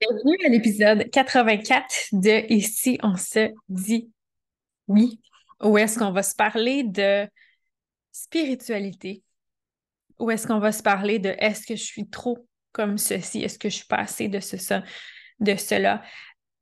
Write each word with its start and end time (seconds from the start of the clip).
Bienvenue 0.00 0.36
à 0.46 0.48
l'épisode 0.48 1.10
84 1.10 2.10
de 2.12 2.52
Ici, 2.52 3.00
on 3.02 3.16
se 3.16 3.50
dit 3.68 4.12
oui? 4.86 5.20
Où 5.60 5.76
est-ce 5.76 5.98
qu'on 5.98 6.12
va 6.12 6.22
se 6.22 6.36
parler 6.36 6.84
de 6.84 7.28
spiritualité? 8.12 9.24
Où 10.20 10.30
est-ce 10.30 10.46
qu'on 10.46 10.60
va 10.60 10.70
se 10.70 10.84
parler 10.84 11.18
de 11.18 11.34
est-ce 11.38 11.66
que 11.66 11.74
je 11.74 11.82
suis 11.82 12.08
trop 12.08 12.46
comme 12.70 12.96
ceci? 12.96 13.42
Est-ce 13.42 13.58
que 13.58 13.68
je 13.68 13.74
suis 13.74 13.86
pas 13.86 13.96
assez 13.96 14.28
de 14.28 14.38
ce, 14.38 14.56
de 15.40 15.56
cela? 15.56 16.04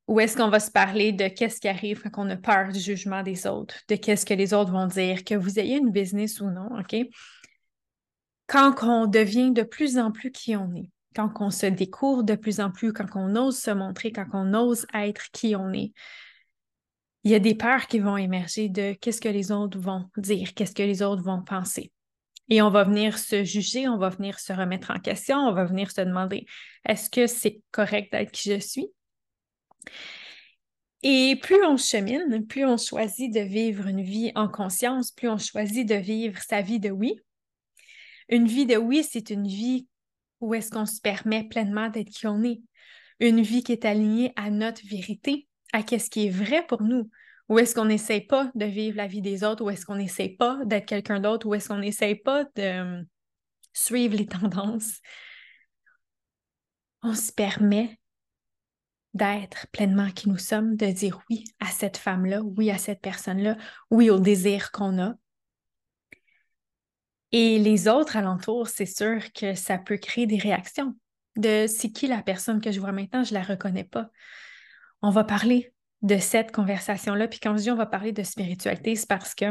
Où 0.09 0.19
est-ce 0.19 0.35
qu'on 0.35 0.49
va 0.49 0.61
se 0.61 0.71
parler 0.71 1.13
de 1.13 1.29
qu'est-ce 1.29 1.61
qui 1.61 1.69
arrive 1.69 2.01
quand 2.01 2.25
on 2.25 2.31
a 2.31 2.37
peur 2.37 2.73
du 2.73 2.81
jugement 2.81 3.23
des 3.23 3.47
autres, 3.47 3.83
de 3.89 3.97
qu'est-ce 3.97 4.25
que 4.25 4.33
les 4.33 4.55
autres 4.55 4.73
vont 4.73 4.87
dire, 4.87 5.25
que 5.25 5.35
vous 5.35 5.59
ayez 5.59 5.77
une 5.77 5.91
business 5.91 6.41
ou 6.41 6.51
non, 6.51 6.71
OK? 6.79 6.97
Quand 8.47 8.83
on 8.83 9.07
devient 9.07 9.51
de 9.51 9.63
plus 9.63 9.99
en 9.99 10.11
plus 10.11 10.33
qui 10.33 10.57
on 10.57 10.75
est 10.75 10.89
quand 11.17 11.33
on 11.41 11.51
se 11.51 11.67
découvre 11.67 12.23
de 12.23 12.35
plus 12.35 12.61
en 12.61 12.71
plus, 12.71 12.93
quand 12.93 13.07
on 13.15 13.35
ose 13.37 13.59
se 13.59 13.71
montrer, 13.71 14.13
quand 14.13 14.27
on 14.35 14.53
ose 14.53 14.87
être 14.93 15.31
qui 15.33 15.57
on 15.57 15.73
est, 15.73 15.93
il 17.25 17.31
y 17.31 17.35
a 17.35 17.39
des 17.39 17.55
peurs 17.55 17.87
qui 17.87 17.99
vont 17.99 18.17
émerger 18.17 18.69
de 18.69 18.93
qu'est-ce 18.93 19.21
que 19.21 19.29
les 19.29 19.51
autres 19.51 19.79
vont 19.79 20.09
dire, 20.17 20.55
qu'est-ce 20.55 20.75
que 20.75 20.83
les 20.83 21.03
autres 21.03 21.23
vont 21.23 21.43
penser. 21.43 21.91
Et 22.49 22.63
on 22.63 22.71
va 22.71 22.85
venir 22.85 23.19
se 23.19 23.43
juger, 23.43 23.89
on 23.89 23.99
va 23.99 24.11
venir 24.11 24.39
se 24.39 24.53
remettre 24.53 24.93
en 24.93 25.01
question, 25.01 25.39
on 25.39 25.53
va 25.53 25.65
venir 25.65 25.91
se 25.91 26.03
demander 26.03 26.47
est-ce 26.87 27.11
que 27.11 27.27
c'est 27.27 27.63
correct 27.73 28.13
d'être 28.13 28.31
qui 28.31 28.53
je 28.53 28.61
suis? 28.61 28.89
Et 31.03 31.37
plus 31.43 31.65
on 31.65 31.77
chemine, 31.77 32.47
plus 32.47 32.65
on 32.65 32.77
choisit 32.77 33.33
de 33.33 33.41
vivre 33.41 33.87
une 33.87 34.03
vie 34.03 34.33
en 34.35 34.49
conscience, 34.49 35.11
plus 35.11 35.29
on 35.29 35.39
choisit 35.39 35.89
de 35.89 35.95
vivre 35.95 36.41
sa 36.43 36.63
vie 36.63 36.79
de 36.79 36.91
oui. 36.91 37.19
Une 38.29 38.47
vie 38.47 38.67
de 38.67 38.77
oui, 38.77 39.03
c'est 39.09 39.31
une 39.31 39.47
vie 39.47 39.89
où 40.41 40.55
est-ce 40.55 40.71
qu'on 40.71 40.87
se 40.87 41.01
permet 41.01 41.45
pleinement 41.45 41.89
d'être 41.89 42.11
qui 42.11 42.27
on 42.27 42.43
est? 42.43 42.63
Une 43.21 43.41
vie 43.41 43.63
qui 43.63 43.73
est 43.73 43.85
alignée 43.85 44.33
à 44.37 44.51
notre 44.51 44.87
vérité, 44.87 45.49
à 45.73 45.81
ce 45.81 46.11
qui 46.11 46.27
est 46.27 46.31
vrai 46.31 46.67
pour 46.67 46.83
nous. 46.83 47.11
Ou 47.49 47.59
est-ce 47.59 47.75
qu'on 47.75 47.85
n'essaie 47.85 48.21
pas 48.21 48.51
de 48.55 48.65
vivre 48.65 48.97
la 48.97 49.07
vie 49.07 49.23
des 49.23 49.45
autres? 49.45 49.65
Ou 49.65 49.71
est-ce 49.71 49.87
qu'on 49.87 49.97
n'essaie 49.97 50.29
pas 50.29 50.59
d'être 50.65 50.87
quelqu'un 50.87 51.21
d'autre? 51.21 51.47
Ou 51.47 51.55
est-ce 51.55 51.69
qu'on 51.69 51.79
n'essaie 51.79 52.17
pas 52.17 52.45
de 52.57 52.81
hum, 52.81 53.07
suivre 53.73 54.17
les 54.17 54.27
tendances? 54.27 55.01
On 57.03 57.15
se 57.15 57.33
permet 57.33 57.99
d'être 59.15 59.67
pleinement 59.73 60.11
qui 60.11 60.29
nous 60.29 60.39
sommes, 60.39 60.77
de 60.77 60.87
dire 60.87 61.21
oui 61.31 61.45
à 61.61 61.67
cette 61.67 61.97
femme-là, 61.97 62.43
oui 62.43 62.71
à 62.71 62.79
cette 62.79 63.01
personne-là, 63.01 63.57
oui 63.91 64.11
au 64.11 64.19
désir 64.19 64.73
qu'on 64.73 64.99
a, 65.01 65.15
et 67.33 67.59
les 67.59 67.89
autres 67.89 68.17
alentours, 68.17 68.69
c'est 68.69 68.87
sûr 68.87 69.33
que 69.33 69.55
ça 69.55 69.79
peut 69.79 69.97
créer 69.97 70.27
des 70.27 70.39
réactions 70.39 70.95
de 71.37 71.67
c'est 71.69 71.91
qui 71.91 72.07
la 72.07 72.23
personne 72.23 72.61
que 72.61 72.73
je 72.73 72.81
vois 72.81 72.93
maintenant, 72.93 73.25
je 73.25 73.35
ne 73.35 73.39
la 73.39 73.45
reconnais 73.45 73.85
pas. 73.85 74.11
On 75.03 75.11
va 75.11 75.25
parler 75.25 75.73
de 76.03 76.19
cette 76.19 76.53
conversation-là. 76.53 77.29
Puis 77.29 77.41
quand 77.41 77.57
je 77.57 77.63
dis 77.63 77.71
on 77.71 77.77
va 77.77 77.87
parler 77.87 78.13
de 78.13 78.23
spiritualité, 78.23 78.97
c'est 78.97 79.09
parce 79.09 79.35
que 79.35 79.47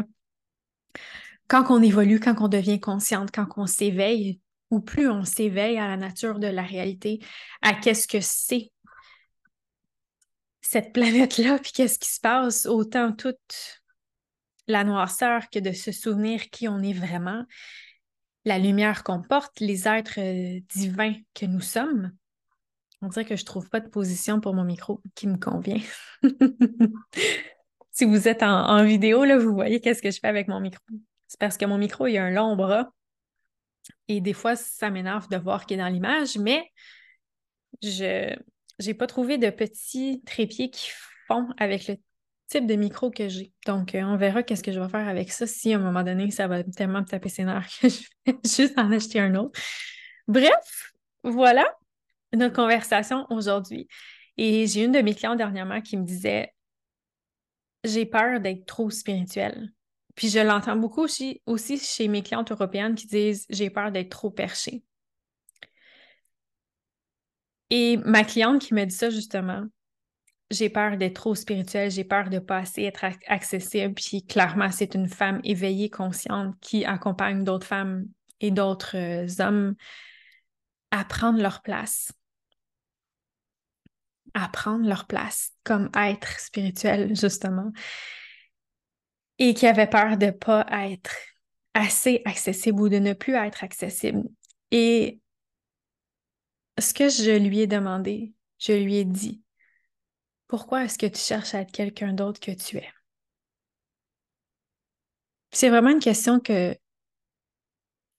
quand 1.48 1.66
on 1.70 1.81
évolue, 1.81 2.20
quand 2.20 2.36
on 2.42 2.48
devient 2.48 2.80
consciente, 2.80 3.30
quand 3.31 3.48
on 3.58 3.68
s'éveille, 3.68 4.40
ou 4.72 4.80
plus 4.80 5.08
on 5.09 5.23
s'éveille 5.23 5.78
à 5.78 5.88
la 5.88 5.98
nature 5.98 6.40
de 6.40 6.48
la 6.48 6.64
réalité, 6.64 7.20
à 7.62 7.73
qu'est-ce 7.73 8.08
que 8.08 8.20
c'est 8.20 8.72
cette 10.62 10.92
planète-là, 10.94 11.59
puis 11.59 11.72
qu'est-ce 11.72 12.00
qui 12.00 12.09
se 12.09 12.20
passe, 12.20 12.66
autant 12.66 13.12
toute 13.12 13.84
la 14.67 14.83
noirceur 14.83 15.49
que 15.49 15.59
de 15.59 15.71
se 15.71 15.91
souvenir 15.91 16.49
qui 16.49 16.67
on 16.67 16.81
est 16.81 16.94
vraiment, 16.94 17.45
la 18.45 18.59
lumière 18.59 19.03
qu'on 19.03 19.22
porte, 19.22 19.59
les 19.59 19.88
êtres 19.88 20.19
euh, 20.19 20.59
divins 20.73 21.16
que 21.33 21.45
nous 21.45 21.61
sommes. 21.61 22.11
On 23.02 23.07
dirait 23.07 23.25
que 23.25 23.35
je 23.35 23.41
ne 23.41 23.45
trouve 23.45 23.69
pas 23.69 23.80
de 23.80 23.89
position 23.89 24.39
pour 24.39 24.53
mon 24.53 24.63
micro 24.63 25.02
qui 25.16 25.27
me 25.27 25.38
convient. 25.38 25.81
si 27.91 28.05
vous 28.05 28.27
êtes 28.27 28.44
en, 28.44 28.83
vidéo, 28.83 29.25
là, 29.25 29.38
vous 29.38 29.53
voyez 29.53 29.81
qu'est-ce 29.81 30.02
que 30.02 30.11
je 30.11 30.19
fais 30.19 30.27
avec 30.27 30.47
mon 30.47 30.59
micro. 30.59 30.83
C'est 31.28 31.40
parce 31.40 31.57
que 31.57 31.66
mon 31.66 31.78
micro, 31.78 32.07
il 32.07 32.17
a 32.17 32.23
un 32.23 32.31
long 32.31 32.56
bras. 32.56 32.91
Et 34.07 34.22
des 34.22 34.34
fois, 34.34 34.56
ça 34.56 34.90
m'énerve 34.90 35.28
de 35.29 35.38
voir 35.38 35.66
qu'il 35.66 35.79
est 35.79 35.84
dans 35.84 35.90
l'image, 35.90 36.38
mais 36.38 36.72
je 37.84 38.35
n'ai 38.84 38.94
pas 38.94 39.07
trouvé 39.07 39.38
de 39.38 39.50
petits 39.50 40.23
trépieds 40.25 40.69
qui 40.69 40.90
font 41.28 41.47
avec 41.57 41.88
le 41.88 41.97
type 42.55 42.67
de 42.67 42.75
micro 42.75 43.11
que 43.11 43.27
j'ai. 43.27 43.51
Donc, 43.66 43.95
euh, 43.95 44.01
on 44.01 44.17
verra 44.17 44.43
qu'est-ce 44.43 44.63
que 44.63 44.71
je 44.71 44.79
vais 44.79 44.89
faire 44.89 45.07
avec 45.07 45.31
ça 45.31 45.45
si 45.47 45.73
à 45.73 45.77
un 45.77 45.79
moment 45.79 46.03
donné, 46.03 46.31
ça 46.31 46.47
va 46.47 46.63
tellement 46.63 47.01
me 47.01 47.05
taper 47.05 47.29
ses 47.29 47.43
nerfs 47.43 47.67
que 47.81 47.89
je 47.89 48.01
vais 48.25 48.38
juste 48.43 48.77
en 48.77 48.91
acheter 48.91 49.19
un 49.19 49.35
autre. 49.35 49.59
Bref, 50.27 50.93
voilà 51.23 51.66
notre 52.33 52.55
conversation 52.55 53.25
aujourd'hui. 53.29 53.88
Et 54.38 54.67
j'ai 54.67 54.83
une 54.83 54.91
de 54.91 54.99
mes 54.99 55.16
clientes 55.16 55.38
dernièrement 55.38 55.81
qui 55.81 55.97
me 55.97 56.03
disait 56.03 56.53
J'ai 57.83 58.05
peur 58.05 58.39
d'être 58.39 58.66
trop 58.66 58.89
spirituelle. 58.89 59.72
Puis 60.16 60.29
je 60.29 60.39
l'entends 60.39 60.75
beaucoup 60.75 61.01
aussi, 61.01 61.41
aussi 61.45 61.77
chez 61.77 62.07
mes 62.07 62.22
clientes 62.22 62.51
européennes 62.51 62.95
qui 62.95 63.07
disent 63.07 63.45
J'ai 63.49 63.69
peur 63.69 63.91
d'être 63.91 64.09
trop 64.09 64.31
perchée. 64.31 64.83
Et 67.69 67.97
ma 67.97 68.23
cliente 68.23 68.61
qui 68.61 68.73
me 68.73 68.85
dit 68.85 68.95
ça 68.95 69.09
justement, 69.09 69.63
j'ai 70.55 70.69
peur 70.69 70.97
d'être 70.97 71.16
trop 71.16 71.35
spirituelle, 71.35 71.91
j'ai 71.91 72.03
peur 72.03 72.29
de 72.29 72.39
pas 72.39 72.59
assez 72.59 72.83
être 72.83 73.05
accessible. 73.27 73.93
Puis 73.93 74.25
clairement, 74.25 74.71
c'est 74.71 74.95
une 74.95 75.09
femme 75.09 75.39
éveillée, 75.43 75.89
consciente, 75.89 76.55
qui 76.61 76.85
accompagne 76.85 77.43
d'autres 77.43 77.67
femmes 77.67 78.05
et 78.39 78.51
d'autres 78.51 78.97
euh, 78.97 79.27
hommes 79.39 79.75
à 80.91 81.05
prendre 81.05 81.41
leur 81.41 81.61
place. 81.61 82.11
À 84.33 84.49
prendre 84.49 84.88
leur 84.88 85.05
place 85.05 85.51
comme 85.63 85.89
être 85.95 86.39
spirituel, 86.39 87.16
justement. 87.16 87.72
Et 89.37 89.53
qui 89.53 89.67
avait 89.67 89.87
peur 89.87 90.17
de 90.17 90.31
pas 90.31 90.66
être 90.72 91.16
assez 91.73 92.22
accessible 92.25 92.81
ou 92.81 92.89
de 92.89 92.99
ne 92.99 93.13
plus 93.13 93.35
être 93.35 93.63
accessible. 93.63 94.23
Et 94.72 95.19
ce 96.79 96.93
que 96.93 97.09
je 97.09 97.37
lui 97.37 97.59
ai 97.59 97.67
demandé, 97.67 98.33
je 98.59 98.73
lui 98.73 98.97
ai 98.97 99.05
dit, 99.05 99.41
pourquoi 100.47 100.85
est-ce 100.85 100.97
que 100.97 101.06
tu 101.06 101.19
cherches 101.19 101.53
à 101.53 101.61
être 101.61 101.72
quelqu'un 101.72 102.13
d'autre 102.13 102.39
que 102.39 102.51
tu 102.51 102.78
es? 102.78 102.89
C'est 105.51 105.69
vraiment 105.69 105.91
une 105.91 106.00
question 106.00 106.39
que, 106.39 106.75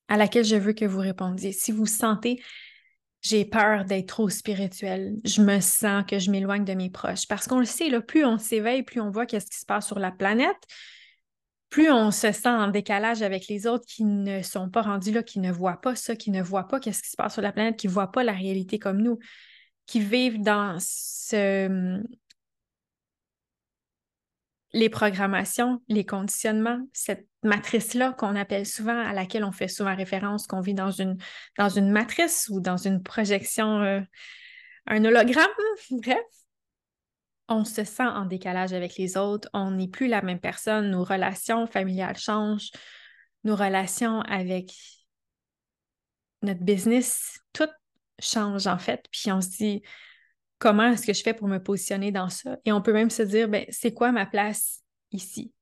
à 0.09 0.17
laquelle 0.17 0.45
je 0.45 0.57
veux 0.57 0.73
que 0.73 0.85
vous 0.85 1.01
répondiez. 1.01 1.53
Si 1.53 1.73
vous 1.73 1.87
sentez 1.87 2.41
j'ai 3.23 3.45
peur 3.45 3.85
d'être 3.85 4.07
trop 4.07 4.29
spirituel, 4.29 5.17
je 5.25 5.43
me 5.43 5.59
sens 5.59 6.05
que 6.07 6.19
je 6.19 6.31
m'éloigne 6.31 6.65
de 6.65 6.75
mes 6.75 6.91
proches. 6.91 7.27
Parce 7.27 7.49
qu'on 7.49 7.59
le 7.59 7.65
sait, 7.65 7.91
plus 8.01 8.25
on 8.25 8.39
s'éveille, 8.39 8.85
plus 8.85 9.01
on 9.01 9.11
voit 9.11 9.27
qu'est-ce 9.27 9.51
qui 9.51 9.59
se 9.59 9.67
passe 9.67 9.87
sur 9.87 9.99
la 9.99 10.13
planète, 10.13 10.57
plus 11.69 11.91
on 11.91 12.13
se 12.13 12.31
sent 12.31 12.49
en 12.49 12.69
décalage 12.69 13.23
avec 13.23 13.49
les 13.49 13.67
autres 13.67 13.85
qui 13.87 14.05
ne 14.05 14.43
sont 14.43 14.71
pas 14.71 14.83
rendus 14.83 15.11
là, 15.11 15.25
qui 15.25 15.41
ne 15.41 15.51
voient 15.51 15.81
pas 15.81 15.97
ça, 15.97 16.15
qui 16.15 16.31
ne 16.31 16.41
voient 16.41 16.69
pas 16.69 16.79
qu'est-ce 16.79 17.03
qui 17.03 17.11
se 17.11 17.17
passe 17.17 17.33
sur 17.33 17.43
la 17.43 17.53
planète, 17.53 17.77
qui 17.77 17.89
ne 17.89 17.93
voient 17.93 18.13
pas 18.13 18.23
la 18.23 18.33
réalité 18.33 18.79
comme 18.79 19.03
nous 19.03 19.19
qui 19.87 20.01
vivent 20.01 20.43
dans 20.43 20.77
ce, 20.81 22.03
les 24.77 24.91
programmations, 24.91 25.81
les 25.89 26.05
conditionnements, 26.05 26.87
cette 26.93 27.27
matrice-là 27.43 28.13
qu'on 28.13 28.37
appelle 28.37 28.67
souvent, 28.67 28.99
à 28.99 29.13
laquelle 29.13 29.45
on 29.45 29.53
fait 29.53 29.69
souvent 29.69 29.97
référence, 29.97 30.47
qu'on 30.47 30.61
vit 30.61 30.75
dans 30.75 30.91
une, 30.91 31.17
dans 31.57 31.71
une 31.71 31.91
matrice 31.91 32.49
ou 32.51 32.61
dans 32.61 32.77
une 32.77 33.03
projection, 33.03 33.81
euh, 33.81 34.01
un 34.87 35.05
hologramme, 35.05 35.47
bref. 35.91 36.19
On 37.49 37.65
se 37.65 37.85
sent 37.85 38.07
en 38.07 38.27
décalage 38.27 38.73
avec 38.73 38.97
les 38.97 39.17
autres, 39.17 39.49
on 39.55 39.71
n'est 39.71 39.89
plus 39.89 40.09
la 40.09 40.21
même 40.21 40.41
personne, 40.41 40.91
nos 40.91 41.05
relations 41.05 41.67
familiales 41.69 42.19
changent, 42.19 42.71
nos 43.45 43.55
relations 43.55 44.21
avec 44.23 44.75
notre 46.43 46.63
business, 46.63 47.39
tout 47.53 47.69
change 48.19 48.67
en 48.67 48.79
fait. 48.79 49.05
Puis 49.11 49.31
on 49.33 49.41
se 49.41 49.49
dit, 49.51 49.83
comment 50.59 50.91
est-ce 50.91 51.07
que 51.07 51.13
je 51.13 51.23
fais 51.23 51.35
pour 51.35 51.49
me 51.49 51.59
positionner 51.63 52.13
dans 52.13 52.29
ça? 52.29 52.57
Et 52.65 52.73
on 52.73 52.83
peut 52.83 52.93
même 52.93 53.11
se 53.11 53.23
dire, 53.23 53.49
ben, 53.49 53.65
c'est 53.71 53.93
quoi 53.95 54.13
ma 54.13 54.27
place 54.27 54.83
ici? 55.13 55.53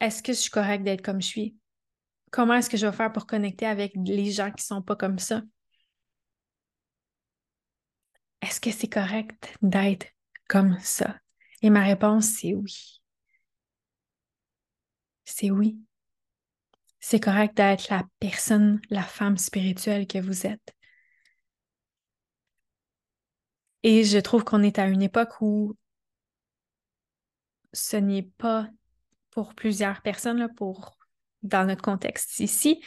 Est-ce 0.00 0.22
que 0.22 0.32
je 0.32 0.38
suis 0.38 0.50
correcte 0.50 0.84
d'être 0.84 1.02
comme 1.02 1.22
je 1.22 1.26
suis? 1.26 1.56
Comment 2.30 2.54
est-ce 2.54 2.68
que 2.68 2.76
je 2.76 2.86
vais 2.86 2.96
faire 2.96 3.12
pour 3.12 3.26
connecter 3.26 3.66
avec 3.66 3.92
les 4.04 4.30
gens 4.30 4.50
qui 4.50 4.62
ne 4.62 4.76
sont 4.76 4.82
pas 4.82 4.96
comme 4.96 5.18
ça? 5.18 5.42
Est-ce 8.42 8.60
que 8.60 8.70
c'est 8.70 8.88
correct 8.88 9.56
d'être 9.62 10.06
comme 10.48 10.78
ça? 10.80 11.18
Et 11.62 11.70
ma 11.70 11.82
réponse, 11.82 12.26
c'est 12.26 12.54
oui. 12.54 13.00
C'est 15.24 15.50
oui. 15.50 15.78
C'est 17.06 17.20
correct 17.20 17.54
d'être 17.54 17.90
la 17.90 18.02
personne, 18.18 18.80
la 18.88 19.02
femme 19.02 19.36
spirituelle 19.36 20.06
que 20.06 20.16
vous 20.16 20.46
êtes. 20.46 20.74
Et 23.82 24.04
je 24.04 24.16
trouve 24.16 24.42
qu'on 24.42 24.62
est 24.62 24.78
à 24.78 24.86
une 24.86 25.02
époque 25.02 25.42
où 25.42 25.76
ce 27.74 27.98
n'est 27.98 28.30
pas 28.38 28.70
pour 29.32 29.54
plusieurs 29.54 30.00
personnes, 30.00 30.38
là, 30.38 30.48
pour, 30.48 30.96
dans 31.42 31.66
notre 31.66 31.82
contexte 31.82 32.40
ici, 32.40 32.82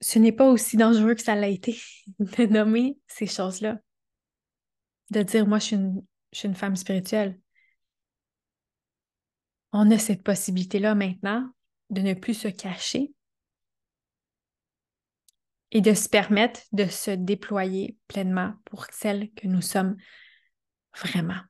ce 0.00 0.18
n'est 0.18 0.32
pas 0.32 0.48
aussi 0.48 0.78
dangereux 0.78 1.14
que 1.16 1.22
ça 1.22 1.34
l'a 1.34 1.48
été 1.48 1.78
de 2.20 2.46
nommer 2.46 2.96
ces 3.06 3.26
choses-là. 3.26 3.80
De 5.10 5.22
dire, 5.22 5.46
moi, 5.46 5.58
je 5.58 5.64
suis 5.64 5.76
une, 5.76 6.02
je 6.32 6.38
suis 6.38 6.48
une 6.48 6.54
femme 6.54 6.76
spirituelle. 6.76 7.38
On 9.72 9.90
a 9.90 9.98
cette 9.98 10.22
possibilité-là 10.22 10.94
maintenant 10.94 11.52
de 11.90 12.00
ne 12.00 12.14
plus 12.14 12.34
se 12.34 12.48
cacher 12.48 13.12
et 15.70 15.80
de 15.80 15.92
se 15.92 16.08
permettre 16.08 16.60
de 16.72 16.86
se 16.86 17.10
déployer 17.10 17.96
pleinement 18.06 18.54
pour 18.64 18.86
celle 18.92 19.32
que 19.32 19.48
nous 19.48 19.62
sommes 19.62 19.96
vraiment. 20.96 21.40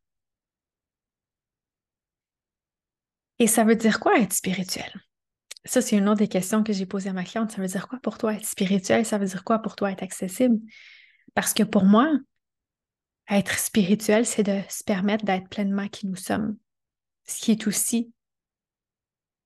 Et 3.39 3.47
ça 3.47 3.65
veut 3.65 3.77
dire 3.77 4.01
quoi 4.01 4.19
être 4.19 4.33
spirituel? 4.33 4.91
Ça, 5.67 5.83
c'est 5.83 5.97
une 5.97 6.09
autre 6.09 6.21
des 6.21 6.29
questions 6.29 6.63
que 6.63 6.73
j'ai 6.73 6.87
posées 6.87 7.11
à 7.11 7.13
ma 7.13 7.25
cliente. 7.25 7.51
Ça 7.51 7.61
veut 7.61 7.69
dire 7.69 7.89
quoi 7.89 7.99
pour 8.01 8.17
toi 8.17 8.35
être 8.35 8.47
spirituel? 8.47 9.05
Ça 9.05 9.19
veut 9.19 9.27
dire 9.27 9.45
quoi 9.45 9.59
pour 9.59 9.77
toi 9.77 9.91
être 9.91 10.03
accessible? 10.03 10.59
Parce 11.35 11.53
que 11.53 11.63
pour 11.63 11.85
moi, 11.85 12.11
être 13.29 13.59
spirituel, 13.59 14.25
c'est 14.25 14.43
de 14.43 14.61
se 14.71 14.85
permettre 14.85 15.25
d'être 15.25 15.49
pleinement 15.49 15.89
qui 15.89 16.07
nous 16.07 16.17
sommes. 16.17 16.57
Ce 17.27 17.41
qui 17.41 17.51
est 17.51 17.67
aussi, 17.67 18.13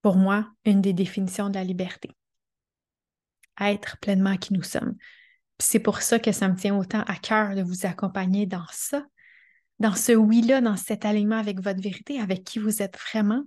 pour 0.03 0.17
moi, 0.17 0.51
une 0.65 0.81
des 0.81 0.93
définitions 0.93 1.49
de 1.49 1.55
la 1.55 1.65
liberté. 1.65 2.11
Être 3.61 3.99
pleinement 3.99 4.37
qui 4.37 4.53
nous 4.53 4.63
sommes. 4.63 4.97
C'est 5.59 5.81
pour 5.81 6.03
ça 6.03 6.19
que 6.19 6.33
ça 6.33 6.49
me 6.49 6.57
tient 6.57 6.77
autant 6.77 7.03
à 7.03 7.17
cœur 7.17 7.55
de 7.55 7.63
vous 7.63 7.87
accompagner 7.87 8.47
dans 8.47 8.67
ça, 8.71 9.05
dans 9.81 9.95
ce 9.95 10.13
oui-là, 10.13 10.61
dans 10.61 10.77
cet 10.77 11.05
alignement 11.05 11.39
avec 11.39 11.61
votre 11.61 11.83
vérité, 11.83 12.21
avec 12.21 12.45
qui 12.45 12.59
vous 12.59 12.83
êtes 12.83 12.97
vraiment, 12.97 13.45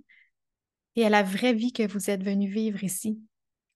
et 0.96 1.06
à 1.06 1.10
la 1.10 1.22
vraie 1.22 1.54
vie 1.54 1.72
que 1.72 1.86
vous 1.86 2.10
êtes 2.10 2.22
venu 2.22 2.50
vivre 2.50 2.84
ici. 2.84 3.18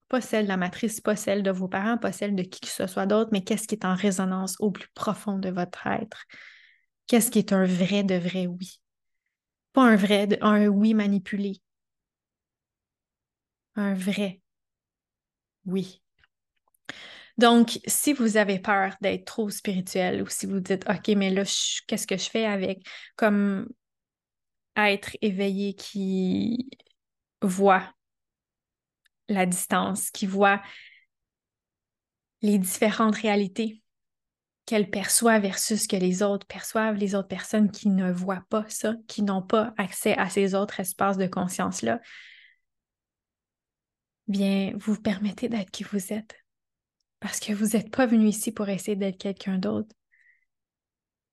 Pas 0.07 0.21
celle 0.21 0.45
de 0.45 0.49
la 0.49 0.57
matrice, 0.57 1.01
pas 1.01 1.15
celle 1.15 1.43
de 1.43 1.51
vos 1.51 1.67
parents, 1.67 1.97
pas 1.97 2.11
celle 2.11 2.35
de 2.35 2.43
qui 2.43 2.61
que 2.61 2.67
ce 2.67 2.87
soit 2.87 3.07
d'autre, 3.07 3.29
mais 3.33 3.43
qu'est-ce 3.43 3.67
qui 3.67 3.75
est 3.75 3.85
en 3.85 3.95
résonance 3.95 4.55
au 4.59 4.71
plus 4.71 4.87
profond 4.93 5.37
de 5.37 5.49
votre 5.49 5.85
être? 5.87 6.25
Qu'est-ce 7.07 7.31
qui 7.31 7.39
est 7.39 7.53
un 7.53 7.65
vrai 7.65 8.03
de 8.03 8.15
vrai 8.15 8.47
oui? 8.47 8.79
Pas 9.73 9.83
un 9.83 9.95
vrai, 9.95 10.27
un 10.41 10.67
oui 10.67 10.93
manipulé. 10.93 11.61
Un 13.77 13.93
vrai 13.93 14.41
oui. 15.67 16.01
Donc, 17.37 17.79
si 17.85 18.13
vous 18.13 18.37
avez 18.37 18.57
peur 18.57 18.95
d'être 19.01 19.25
trop 19.25 19.49
spirituel 19.49 20.23
ou 20.23 20.27
si 20.27 20.47
vous 20.47 20.59
dites, 20.59 20.85
OK, 20.89 21.09
mais 21.09 21.29
là, 21.29 21.43
qu'est-ce 21.87 22.07
que 22.07 22.17
je 22.17 22.29
fais 22.29 22.45
avec? 22.45 22.79
Comme 23.15 23.67
être 24.75 25.15
éveillé 25.21 25.75
qui 25.75 26.69
voit 27.41 27.83
la 29.27 29.45
distance, 29.45 30.09
qui 30.09 30.25
voit 30.25 30.61
les 32.41 32.57
différentes 32.57 33.15
réalités 33.15 33.81
qu'elle 34.65 34.89
perçoit 34.89 35.39
versus 35.39 35.87
que 35.87 35.95
les 35.95 36.23
autres 36.23 36.45
perçoivent, 36.47 36.95
les 36.95 37.15
autres 37.15 37.27
personnes 37.27 37.71
qui 37.71 37.89
ne 37.89 38.11
voient 38.11 38.43
pas 38.49 38.65
ça, 38.67 38.95
qui 39.07 39.21
n'ont 39.21 39.41
pas 39.41 39.73
accès 39.77 40.17
à 40.17 40.29
ces 40.29 40.55
autres 40.55 40.79
espaces 40.79 41.17
de 41.17 41.27
conscience-là, 41.27 42.01
bien, 44.27 44.73
vous 44.75 44.99
permettez 44.99 45.49
d'être 45.49 45.71
qui 45.71 45.83
vous 45.83 46.13
êtes. 46.13 46.35
Parce 47.19 47.39
que 47.39 47.53
vous 47.53 47.77
n'êtes 47.77 47.91
pas 47.91 48.05
venu 48.05 48.27
ici 48.27 48.51
pour 48.51 48.69
essayer 48.69 48.95
d'être 48.95 49.17
quelqu'un 49.17 49.57
d'autre. 49.57 49.93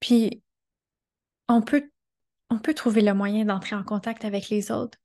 Puis, 0.00 0.43
on 1.49 1.62
peut, 1.62 1.91
on 2.50 2.58
peut 2.58 2.75
trouver 2.75 3.02
le 3.02 3.14
moyen 3.14 3.44
d'entrer 3.44 3.76
en 3.76 3.85
contact 3.85 4.25
avec 4.25 4.49
les 4.49 4.70
autres 4.70 4.99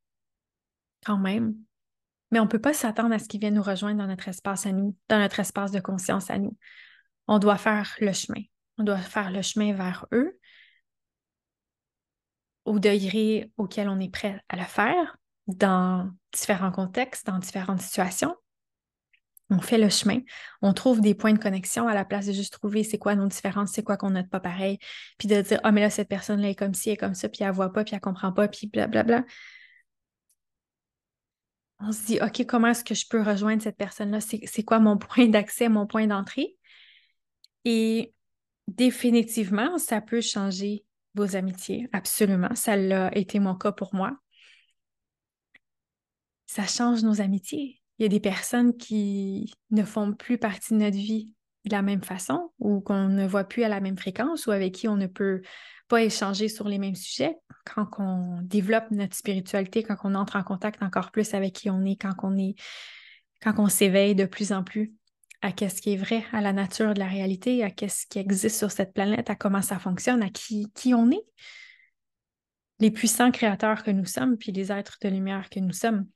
quand 1.05 1.17
même. 1.17 1.55
Mais 2.31 2.39
on 2.39 2.45
ne 2.45 2.49
peut 2.49 2.61
pas 2.61 2.73
s'attendre 2.73 3.13
à 3.13 3.19
ce 3.19 3.27
qu'ils 3.27 3.39
viennent 3.39 3.55
nous 3.55 3.63
rejoindre 3.63 3.99
dans 3.99 4.07
notre 4.07 4.27
espace 4.27 4.65
à 4.65 4.71
nous, 4.71 4.95
dans 5.07 5.19
notre 5.19 5.39
espace 5.39 5.71
de 5.71 5.79
conscience 5.79 6.29
à 6.29 6.37
nous. 6.37 6.55
On 7.27 7.39
doit 7.39 7.57
faire 7.57 7.95
le 7.99 8.13
chemin. 8.13 8.41
On 8.77 8.83
doit 8.83 8.97
faire 8.97 9.31
le 9.31 9.41
chemin 9.41 9.73
vers 9.73 10.05
eux 10.13 10.39
au 12.65 12.79
degré 12.79 13.51
auquel 13.57 13.89
on 13.89 13.99
est 13.99 14.13
prêt 14.13 14.39
à 14.47 14.55
le 14.55 14.63
faire, 14.63 15.17
dans 15.49 16.09
différents 16.33 16.71
contextes, 16.71 17.27
dans 17.27 17.39
différentes 17.39 17.81
situations. 17.81 18.35
On 19.51 19.61
fait 19.61 19.79
le 19.79 19.89
chemin, 19.89 20.19
on 20.61 20.73
trouve 20.73 21.01
des 21.01 21.15
points 21.15 21.33
de 21.33 21.39
connexion 21.39 21.87
à 21.87 21.95
la 21.95 22.05
place 22.05 22.27
de 22.27 22.33
juste 22.33 22.53
trouver 22.53 22.83
c'est 22.83 22.99
quoi 22.99 23.15
nos 23.15 23.27
différences, 23.27 23.71
c'est 23.71 23.81
quoi 23.81 23.97
qu'on 23.97 24.11
n'a 24.11 24.23
pas 24.23 24.39
pareil, 24.39 24.77
puis 25.17 25.27
de 25.27 25.41
dire 25.41 25.59
Ah, 25.63 25.71
mais 25.71 25.81
là, 25.81 25.89
cette 25.89 26.07
personne-là 26.07 26.49
est 26.49 26.55
comme 26.55 26.75
ci, 26.75 26.89
elle 26.89 26.93
est 26.93 26.97
comme 26.97 27.15
ça, 27.15 27.29
puis 27.29 27.43
elle 27.43 27.51
voit 27.51 27.73
pas, 27.73 27.83
puis 27.83 27.95
elle 27.95 28.01
comprend 28.01 28.31
pas, 28.31 28.47
puis 28.47 28.67
blablabla. 28.67 29.03
Bla, 29.03 29.21
bla 29.21 29.27
on 31.79 31.91
se 31.91 32.05
dit, 32.05 32.19
OK, 32.21 32.45
comment 32.45 32.67
est-ce 32.67 32.83
que 32.83 32.95
je 32.95 33.07
peux 33.07 33.21
rejoindre 33.21 33.61
cette 33.61 33.77
personne-là? 33.77 34.19
C'est 34.21 34.63
quoi 34.63 34.79
mon 34.79 34.97
point 34.97 35.27
d'accès, 35.27 35.69
mon 35.69 35.87
point 35.87 36.07
d'entrée? 36.07 36.57
Et 37.65 38.13
définitivement, 38.67 39.77
ça 39.77 40.01
peut 40.01 40.21
changer 40.21 40.85
vos 41.15 41.35
amitiés, 41.35 41.87
absolument. 41.93 42.53
Ça 42.55 42.75
l'a 42.75 43.15
été 43.17 43.39
mon 43.39 43.55
cas 43.55 43.71
pour 43.71 43.95
moi. 43.95 44.17
Ça 46.49 46.65
change 46.65 47.03
nos 47.03 47.21
amitiés. 47.21 47.79
Il 47.99 48.03
y 48.03 48.05
a 48.07 48.09
des 48.09 48.19
personnes 48.19 48.75
qui 48.75 49.53
ne 49.69 49.83
font 49.83 50.13
plus 50.13 50.39
partie 50.39 50.73
de 50.73 50.79
notre 50.79 50.97
vie 50.97 51.35
de 51.65 51.71
la 51.71 51.83
même 51.83 52.01
façon 52.01 52.51
ou 52.57 52.81
qu'on 52.81 53.07
ne 53.07 53.27
voit 53.27 53.43
plus 53.43 53.63
à 53.63 53.67
la 53.69 53.79
même 53.79 53.99
fréquence 53.99 54.47
ou 54.47 54.51
avec 54.51 54.73
qui 54.73 54.87
on 54.87 54.95
ne 54.95 55.05
peut 55.05 55.43
pas 55.89 56.01
échanger 56.01 56.49
sur 56.49 56.67
les 56.67 56.79
mêmes 56.79 56.95
sujets, 56.95 57.37
quand 57.71 57.87
on 57.99 58.41
développe 58.41 58.89
notre 58.89 59.15
spiritualité, 59.15 59.83
quand 59.83 59.97
on 60.03 60.15
entre 60.15 60.37
en 60.37 60.43
contact 60.43 60.81
encore 60.81 61.11
plus 61.11 61.35
avec 61.35 61.53
qui 61.53 61.69
on 61.69 61.85
est, 61.85 61.97
quand 61.97 62.15
on 62.23 62.35
est, 62.35 62.55
quand 63.43 63.53
on 63.59 63.67
s'éveille 63.67 64.15
de 64.15 64.25
plus 64.25 64.51
en 64.51 64.63
plus 64.63 64.91
à 65.43 65.51
ce 65.51 65.79
qui 65.79 65.93
est 65.93 65.97
vrai, 65.97 66.25
à 66.31 66.41
la 66.41 66.51
nature 66.51 66.95
de 66.95 66.99
la 66.99 67.07
réalité, 67.07 67.63
à 67.63 67.69
ce 67.69 68.07
qui 68.09 68.17
existe 68.17 68.57
sur 68.57 68.71
cette 68.71 68.95
planète, 68.95 69.29
à 69.29 69.35
comment 69.35 69.61
ça 69.61 69.77
fonctionne, 69.77 70.23
à 70.23 70.31
qui, 70.31 70.71
qui 70.73 70.95
on 70.95 71.11
est, 71.11 71.25
les 72.79 72.89
puissants 72.89 73.29
créateurs 73.29 73.83
que 73.83 73.91
nous 73.91 74.05
sommes, 74.05 74.35
puis 74.35 74.51
les 74.51 74.71
êtres 74.71 74.97
de 74.99 75.09
lumière 75.09 75.47
que 75.51 75.59
nous 75.59 75.73
sommes. 75.73 76.07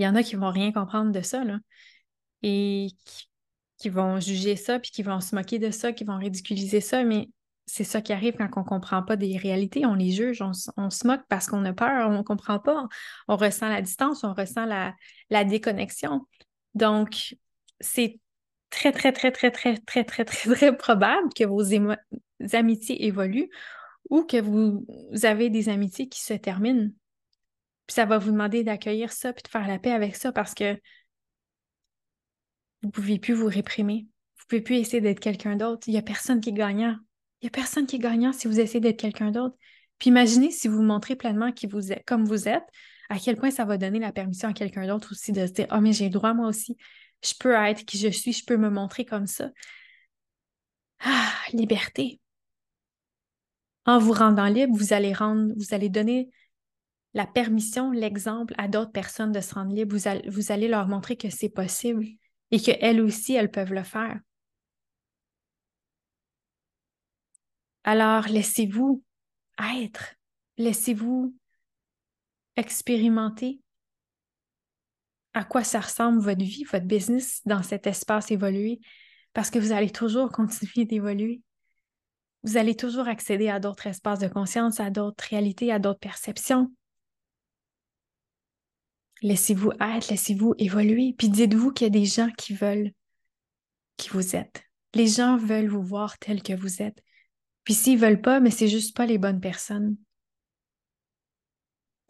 Il 0.00 0.04
y 0.04 0.08
en 0.08 0.14
a 0.14 0.22
qui 0.22 0.34
vont 0.34 0.50
rien 0.50 0.72
comprendre 0.72 1.12
de 1.12 1.20
ça, 1.20 1.44
là, 1.44 1.58
et 2.42 2.88
qui, 3.78 3.90
vont 3.90 4.18
juger 4.18 4.56
ça, 4.56 4.80
puis 4.80 4.90
qui 4.90 5.02
vont 5.02 5.20
se 5.20 5.34
moquer 5.34 5.58
de 5.58 5.70
ça, 5.70 5.92
qui 5.92 6.04
vont 6.04 6.16
ridiculiser 6.16 6.80
ça, 6.80 7.04
mais 7.04 7.28
c'est 7.66 7.84
ça 7.84 8.00
qui 8.00 8.14
arrive 8.14 8.34
quand 8.36 8.48
on 8.56 8.60
ne 8.60 8.64
comprend 8.64 9.02
pas 9.02 9.16
des 9.16 9.36
réalités. 9.36 9.84
On 9.84 9.94
les 9.94 10.10
juge, 10.10 10.40
on, 10.40 10.54
se 10.54 11.06
moque 11.06 11.20
parce 11.28 11.48
qu'on 11.48 11.66
a 11.66 11.74
peur, 11.74 12.08
on 12.08 12.16
ne 12.16 12.22
comprend 12.22 12.58
pas, 12.58 12.88
on, 13.28 13.36
ressent 13.36 13.68
la 13.68 13.82
distance, 13.82 14.24
on 14.24 14.32
ressent 14.32 14.64
la, 14.64 14.94
la 15.28 15.44
déconnexion. 15.44 16.26
Donc, 16.74 17.36
c'est 17.80 18.18
très, 18.70 18.92
très, 18.92 19.12
très, 19.12 19.30
très, 19.32 19.50
très, 19.50 19.76
très, 19.76 20.04
très, 20.04 20.24
très, 20.24 20.54
très 20.54 20.76
probable 20.76 21.28
que 21.36 21.44
vos 21.44 21.74
amitiés 22.54 23.04
évoluent 23.04 23.50
ou 24.08 24.24
que 24.24 24.40
vous, 24.40 24.86
avez 25.24 25.50
des 25.50 25.68
amitiés 25.68 26.08
qui 26.08 26.22
se 26.22 26.32
terminent. 26.32 26.88
Puis 27.90 27.96
ça 27.96 28.04
va 28.04 28.18
vous 28.18 28.30
demander 28.30 28.62
d'accueillir 28.62 29.10
ça 29.10 29.32
puis 29.32 29.42
de 29.42 29.48
faire 29.48 29.66
la 29.66 29.80
paix 29.80 29.90
avec 29.90 30.14
ça 30.14 30.30
parce 30.30 30.54
que 30.54 30.74
vous 32.82 32.86
ne 32.86 32.90
pouvez 32.92 33.18
plus 33.18 33.34
vous 33.34 33.48
réprimer. 33.48 34.06
Vous 34.36 34.44
ne 34.44 34.48
pouvez 34.48 34.60
plus 34.60 34.76
essayer 34.76 35.00
d'être 35.00 35.18
quelqu'un 35.18 35.56
d'autre. 35.56 35.88
Il 35.88 35.90
n'y 35.90 35.98
a 35.98 36.02
personne 36.02 36.40
qui 36.40 36.50
est 36.50 36.52
gagnant. 36.52 36.96
Il 37.40 37.46
n'y 37.46 37.48
a 37.48 37.50
personne 37.50 37.88
qui 37.88 37.96
est 37.96 37.98
gagnant 37.98 38.32
si 38.32 38.46
vous 38.46 38.60
essayez 38.60 38.78
d'être 38.78 39.00
quelqu'un 39.00 39.32
d'autre. 39.32 39.56
Puis 39.98 40.10
imaginez 40.10 40.52
si 40.52 40.68
vous 40.68 40.82
montrez 40.82 41.16
pleinement 41.16 41.50
qui 41.50 41.66
vous 41.66 41.90
êtes, 41.90 42.04
comme 42.06 42.24
vous 42.24 42.46
êtes, 42.46 42.62
à 43.08 43.18
quel 43.18 43.36
point 43.36 43.50
ça 43.50 43.64
va 43.64 43.76
donner 43.76 43.98
la 43.98 44.12
permission 44.12 44.48
à 44.48 44.52
quelqu'un 44.52 44.86
d'autre 44.86 45.08
aussi 45.10 45.32
de 45.32 45.44
se 45.48 45.50
dire 45.50 45.66
Oh, 45.72 45.80
mais 45.80 45.92
j'ai 45.92 46.04
le 46.04 46.12
droit 46.12 46.32
moi 46.32 46.46
aussi. 46.46 46.76
Je 47.24 47.32
peux 47.40 47.54
être 47.54 47.84
qui 47.84 47.98
je 47.98 48.10
suis, 48.10 48.32
je 48.32 48.44
peux 48.44 48.56
me 48.56 48.70
montrer 48.70 49.04
comme 49.04 49.26
ça. 49.26 49.50
Ah, 51.00 51.32
liberté. 51.52 52.20
En 53.84 53.98
vous 53.98 54.12
rendant 54.12 54.46
libre, 54.46 54.76
vous 54.76 54.92
allez 54.92 55.12
rendre, 55.12 55.52
vous 55.56 55.74
allez 55.74 55.88
donner 55.88 56.30
la 57.14 57.26
permission, 57.26 57.90
l'exemple 57.90 58.54
à 58.58 58.68
d'autres 58.68 58.92
personnes 58.92 59.32
de 59.32 59.40
se 59.40 59.54
rendre 59.54 59.74
libre. 59.74 59.96
Vous 60.28 60.52
allez, 60.52 60.68
leur 60.68 60.86
montrer 60.86 61.16
que 61.16 61.30
c'est 61.30 61.48
possible 61.48 62.06
et 62.50 62.60
qu'elles 62.60 63.00
aussi, 63.00 63.34
elles 63.34 63.50
peuvent 63.50 63.72
le 63.72 63.82
faire. 63.82 64.18
Alors, 67.84 68.28
laissez-vous 68.28 69.02
être, 69.58 70.14
laissez-vous 70.58 71.34
expérimenter 72.56 73.60
à 75.32 75.44
quoi 75.44 75.64
ça 75.64 75.80
ressemble 75.80 76.20
votre 76.20 76.42
vie, 76.42 76.64
votre 76.64 76.86
business 76.86 77.40
dans 77.46 77.62
cet 77.62 77.86
espace 77.86 78.30
évolué, 78.30 78.80
parce 79.32 79.50
que 79.50 79.58
vous 79.58 79.72
allez 79.72 79.90
toujours 79.90 80.30
continuer 80.32 80.84
d'évoluer. 80.84 81.42
Vous 82.42 82.56
allez 82.56 82.74
toujours 82.74 83.06
accéder 83.06 83.48
à 83.48 83.60
d'autres 83.60 83.86
espaces 83.86 84.18
de 84.18 84.28
conscience, 84.28 84.80
à 84.80 84.90
d'autres 84.90 85.24
réalités, 85.28 85.72
à 85.72 85.78
d'autres 85.78 86.00
perceptions. 86.00 86.72
Laissez-vous 89.22 89.72
être, 89.80 90.08
laissez-vous 90.08 90.54
évoluer, 90.58 91.14
puis 91.16 91.28
dites-vous 91.28 91.72
qu'il 91.72 91.86
y 91.86 91.88
a 91.88 91.90
des 91.90 92.06
gens 92.06 92.30
qui 92.38 92.54
veulent 92.54 92.92
qui 93.96 94.08
vous 94.10 94.34
êtes. 94.34 94.64
Les 94.94 95.06
gens 95.06 95.36
veulent 95.36 95.68
vous 95.68 95.82
voir 95.82 96.18
tel 96.18 96.42
que 96.42 96.54
vous 96.54 96.82
êtes. 96.82 97.02
Puis 97.64 97.74
s'ils 97.74 97.98
veulent 97.98 98.20
pas, 98.20 98.40
mais 98.40 98.50
c'est 98.50 98.68
juste 98.68 98.96
pas 98.96 99.06
les 99.06 99.18
bonnes 99.18 99.40
personnes. 99.40 99.96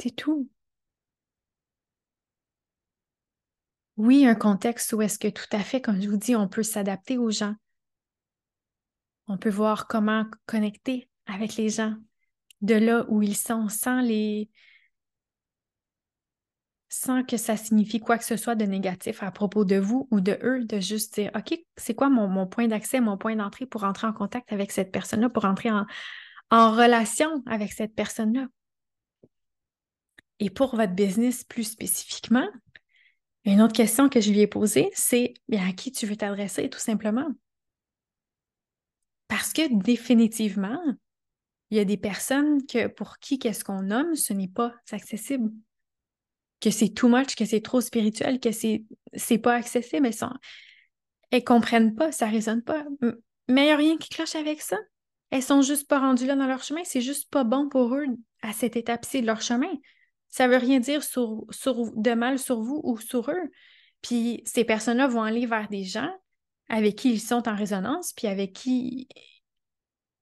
C'est 0.00 0.14
tout. 0.14 0.49
Oui, 3.97 4.25
un 4.25 4.35
contexte 4.35 4.93
où 4.95 5.02
est-ce 5.02 5.19
que 5.19 5.29
tout 5.29 5.45
à 5.52 5.61
fait, 5.62 5.83
comme 5.83 6.00
je 6.00 6.09
vous 6.09 6.17
dis, 6.17 6.35
on 6.35 6.49
peut 6.49 6.62
s'adapter 6.62 7.19
aux 7.19 7.31
gens. 7.31 7.55
On 9.26 9.37
peut 9.37 9.50
voir 9.50 9.88
comment 9.88 10.26
connecter 10.47 11.11
avec 11.26 11.57
les 11.57 11.69
gens 11.69 11.97
de 12.62 12.75
là 12.75 13.05
où 13.09 13.23
ils 13.23 13.37
sont 13.37 13.69
sans 13.69 14.00
les 14.00 14.49
sans 16.90 17.23
que 17.23 17.37
ça 17.37 17.56
signifie 17.56 18.00
quoi 18.00 18.18
que 18.18 18.25
ce 18.25 18.37
soit 18.37 18.56
de 18.56 18.64
négatif 18.64 19.23
à 19.23 19.30
propos 19.30 19.64
de 19.64 19.76
vous 19.76 20.09
ou 20.11 20.20
de 20.20 20.37
eux, 20.42 20.64
de 20.64 20.80
juste 20.80 21.14
dire 21.14 21.30
OK, 21.37 21.56
c'est 21.76 21.94
quoi 21.94 22.11
mon, 22.11 22.47
point 22.49 22.66
d'accès, 22.66 23.00
mon 23.00 23.16
point 23.16 23.37
d'entrée 23.37 23.64
pour 23.64 23.85
entrer 23.85 24.09
en 24.09 24.12
contact 24.12 24.52
avec 24.52 24.73
cette 24.73 24.90
personne-là, 24.90 25.30
pour 25.30 25.44
entrer 25.44 25.70
en, 25.70 25.87
en 26.50 26.73
relation 26.73 27.44
avec 27.47 27.73
cette 27.73 27.94
personne-là? 27.94 28.49
Et 30.40 30.50
pour 30.50 30.75
votre 30.75 30.92
business 30.92 31.44
plus 31.44 31.64
spécifiquement, 31.64 32.49
une 33.44 33.62
autre 33.62 33.73
question 33.73 34.09
que 34.09 34.20
je 34.20 34.30
lui 34.30 34.40
ai 34.40 34.47
posée, 34.49 34.90
c'est 34.92 35.35
bien 35.49 35.68
à 35.68 35.73
qui 35.73 35.92
tu 35.92 36.06
veux 36.06 36.16
t'adresser, 36.16 36.68
tout 36.68 36.80
simplement? 36.80 37.28
Parce 39.28 39.52
que 39.52 39.62
définitivement, 39.80 40.82
il 41.70 41.76
y 41.76 41.80
a 41.80 41.85
des 41.85 41.97
personnes 41.97 42.66
que 42.66 42.88
pour 42.88 43.18
qui 43.18 43.38
qu'est-ce 43.38 43.64
qu'on 43.64 43.82
nomme, 43.82 44.16
ce 44.16 44.32
n'est 44.32 44.49
pas 44.49 44.75
accessible. 44.90 45.52
Que 46.61 46.71
c'est 46.71 46.90
too 46.90 47.09
much, 47.09 47.35
que 47.37 47.45
c'est 47.45 47.62
trop 47.62 47.81
spirituel, 47.81 48.38
que 48.38 48.50
c'est 48.52 49.38
pas 49.38 49.55
accessible. 49.55 50.07
Elles, 50.07 50.14
sont, 50.14 50.31
comprennent 51.47 51.95
pas, 51.95 52.12
ça 52.12 52.26
résonne 52.26 52.62
pas. 52.62 52.85
Mais 53.49 53.62
il 53.62 53.67
n'y 53.67 53.71
a 53.71 53.76
rien 53.76 53.97
qui 53.97 54.09
cloche 54.09 54.35
avec 54.35 54.61
ça. 54.61 54.76
Elles 55.31 55.43
sont 55.43 55.62
juste 55.62 55.88
pas 55.88 56.00
rendues 56.00 56.26
là 56.26 56.37
dans 56.37 56.47
leur 56.47 56.62
chemin. 56.62 56.83
C'est 56.85 57.00
juste 57.00 57.31
pas 57.31 57.45
bon 57.45 57.69
pour 57.69 57.95
eux 57.95 58.07
à 58.43 58.52
cette 58.52 58.76
étape-ci 58.76 59.23
de 59.23 59.26
leur 59.26 59.40
chemin. 59.40 59.73
Ça 60.29 60.49
veut 60.49 60.57
rien 60.57 60.81
dire 60.81 61.02
sur, 61.02 61.45
sur, 61.50 61.93
de 61.97 62.12
mal 62.12 62.38
sur 62.38 62.61
vous 62.61 62.81
ou 62.85 62.99
sur 62.99 63.31
eux. 63.31 63.50
Puis 64.02 64.43
ces 64.45 64.64
personnes-là 64.64 65.07
vont 65.07 65.23
aller 65.23 65.47
vers 65.47 65.69
des 65.69 65.85
gens 65.85 66.11
avec 66.69 66.97
qui 66.97 67.12
ils 67.12 67.21
sont 67.21 67.49
en 67.49 67.55
résonance, 67.57 68.12
puis 68.12 68.29
avec 68.29 68.52
qui 68.52 69.09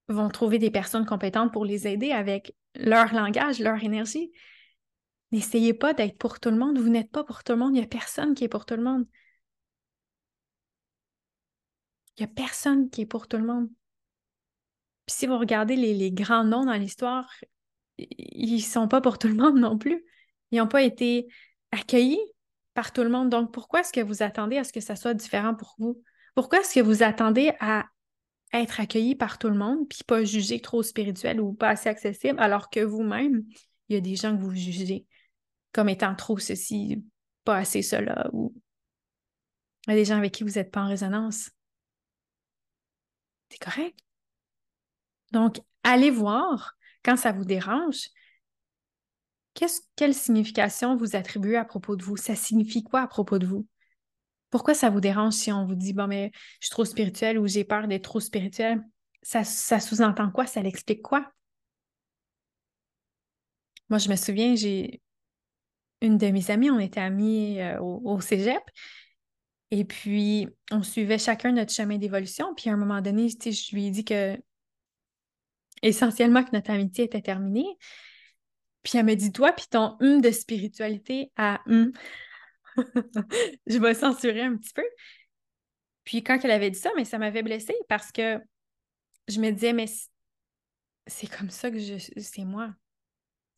vont 0.09 0.29
trouver 0.31 0.59
des 0.59 0.71
personnes 0.71 1.05
compétentes 1.05 1.53
pour 1.53 1.65
les 1.65 1.87
aider 1.87 2.11
avec 2.11 2.55
leur 2.75 3.13
langage, 3.13 3.61
leur 3.61 3.83
énergie. 3.85 4.33
N'essayez 5.33 5.75
pas 5.75 5.93
d'être 5.95 6.17
pour 6.19 6.41
tout 6.41 6.51
le 6.51 6.57
monde. 6.57 6.79
Vous 6.79 6.89
n'êtes 6.89 7.11
pas 7.11 7.25
pour 7.25 7.45
tout 7.45 7.53
le 7.53 7.59
monde. 7.59 7.75
Il 7.75 7.81
n'y 7.81 7.85
a 7.85 7.89
personne 7.89 8.35
qui 8.35 8.45
est 8.45 8.49
pour 8.49 8.65
tout 8.65 8.77
le 8.77 8.83
monde. 8.83 9.07
Il 12.17 12.23
n'y 12.23 12.31
a 12.31 12.35
personne 12.35 12.91
qui 12.91 13.03
est 13.03 13.07
pour 13.07 13.29
tout 13.29 13.37
le 13.37 13.45
monde. 13.45 13.69
Puis 15.07 15.17
si 15.17 15.27
vous 15.27 15.39
regardez 15.39 15.77
les, 15.77 16.11
grands 16.11 16.45
noms 16.45 16.65
dans 16.65 16.75
l'histoire, 16.75 17.31
ils 17.99 18.57
ne 18.57 18.61
sont 18.61 18.89
pas 18.89 19.01
pour 19.01 19.19
tout 19.19 19.29
le 19.29 19.35
monde 19.35 19.59
non 19.59 19.79
plus. 19.79 20.05
Ils 20.51 20.59
n'ont 20.59 20.67
pas 20.67 20.83
été 20.83 21.29
accueillis 21.73 22.21
par 22.75 22.93
tout 22.93 23.03
le 23.03 23.09
monde. 23.09 23.29
Donc, 23.29 23.53
pourquoi 23.53 23.81
est-ce 23.81 23.93
que 23.93 24.01
vous 24.01 24.23
attendez 24.23 24.57
à 24.57 24.65
ce 24.65 24.73
que 24.73 24.81
ça 24.81 24.97
soit 24.97 25.15
différent 25.15 25.55
pour 25.55 25.75
vous? 25.79 26.03
Pourquoi 26.35 26.61
est-ce 26.61 26.75
que 26.75 26.81
vous 26.81 27.03
attendez 27.03 27.53
à 27.61 27.87
être 28.53 28.81
accueilli 28.81 29.15
par 29.15 29.39
tout 29.39 29.49
le 29.49 29.59
monde, 29.59 29.87
puis 29.89 30.01
pas 30.07 30.25
jugé 30.25 30.61
trop 30.61 30.83
spirituel 30.83 31.41
ou 31.41 31.53
pas 31.53 31.69
assez 31.69 31.89
accessible, 31.89 32.39
alors 32.41 32.71
que 32.71 32.81
vous-même, 32.81 33.45
il 33.89 33.95
y 33.95 33.97
a 33.99 34.01
des 34.01 34.17
gens 34.17 34.37
que 34.37 34.43
vous 34.43 34.55
jugez? 34.55 35.07
Comme 35.79 35.91
étant 35.91 36.17
trop 36.17 36.41
ceci, 36.41 37.05
pas 37.45 37.59
assez 37.59 37.83
cela, 37.83 38.29
ou 38.33 38.53
il 39.87 39.91
y 39.91 39.93
a 39.93 39.97
des 39.97 40.05
gens 40.05 40.17
avec 40.17 40.35
qui 40.35 40.43
vous 40.43 40.55
n'êtes 40.55 40.73
pas 40.73 40.83
en 40.83 40.89
résonance. 40.89 41.51
C'est 43.49 43.61
correct. 43.61 43.97
Donc, 45.31 45.61
allez 45.85 46.11
voir 46.11 46.77
quand 47.05 47.17
ça 47.17 47.31
vous 47.31 47.45
dérange. 47.45 48.09
quelle 49.95 50.15
signification 50.15 50.97
vous 50.97 51.15
attribuez 51.15 51.57
à 51.57 51.65
propos 51.65 51.95
de 51.95 52.03
vous? 52.03 52.17
Ça 52.17 52.35
signifie 52.35 52.83
quoi 52.83 53.03
à 53.03 53.07
propos 53.07 53.39
de 53.39 53.47
vous? 53.47 53.65
Pourquoi 54.51 54.75
ça 54.75 54.91
vous 54.91 55.01
dérange 55.01 55.35
si 55.35 55.53
on 55.53 55.65
vous 55.65 55.77
dit, 55.77 55.93
bon, 55.93 56.09
mais 56.09 56.33
je 56.59 56.67
suis 56.67 56.73
trop 56.73 56.85
spirituel 56.85 57.39
ou 57.39 57.47
j'ai 57.47 57.63
peur 57.63 57.87
d'être 57.87 58.03
trop 58.03 58.19
spirituel? 58.19 58.85
Ça, 59.23 59.45
ça 59.45 59.79
sous-entend 59.79 60.33
quoi? 60.33 60.45
Ça 60.45 60.61
l'explique 60.61 61.03
quoi? 61.03 61.31
Moi, 63.89 63.99
je 63.99 64.09
me 64.09 64.17
souviens, 64.17 64.57
j'ai 64.57 65.01
une 66.01 66.19
de 66.19 66.29
mes 66.29 66.51
amies, 66.51 66.71
on 66.71 66.79
était 66.79 67.01
amies 67.01 67.61
euh, 67.61 67.81
au, 67.81 68.21
cégep, 68.21 68.63
et 69.71 69.85
puis 69.85 70.49
on 70.71 70.83
suivait 70.83 71.19
chacun 71.19 71.53
notre 71.53 71.73
chemin 71.73 71.99
d'évolution. 71.99 72.55
Puis 72.55 72.71
à 72.71 72.75
un 72.75 72.77
moment 72.77 73.01
donné, 73.01 73.29
je 73.29 73.75
lui 73.75 73.87
ai 73.87 73.91
dit 73.91 74.05
que 74.05 74.39
essentiellement 75.83 76.43
que 76.43 76.51
notre 76.53 76.71
amitié 76.71 77.05
était 77.05 77.21
terminée. 77.21 77.67
Puis 78.83 78.99
elle 78.99 79.07
me 79.07 79.15
dit, 79.15 79.33
toi, 79.33 79.53
puis 79.53 79.67
ton 79.71 79.97
hum 80.01 80.21
de 80.21 80.31
spiritualité 80.31 81.31
à 81.37 81.61
hum. 81.67 81.93
je 83.67 83.79
vais 83.79 83.95
censurer 83.95 84.43
un 84.43 84.57
petit 84.57 84.73
peu. 84.73 84.85
Puis 86.05 86.23
quand 86.23 86.39
elle 86.43 86.53
avait 86.53 86.71
dit 86.71 86.79
ça, 86.79 86.91
mais 86.97 87.05
ça 87.05 87.19
m'avait 87.19 87.43
blessée 87.43 87.77
parce 87.89 88.13
que 88.13 88.41
je 89.29 89.41
me 89.41 89.51
disais, 89.51 89.73
mais 89.73 89.87
c'est 91.07 91.27
comme 91.27 91.51
ça 91.51 91.71
que 91.71 91.79
je 91.79 91.97
c'est 92.17 92.45
moi. 92.45 92.75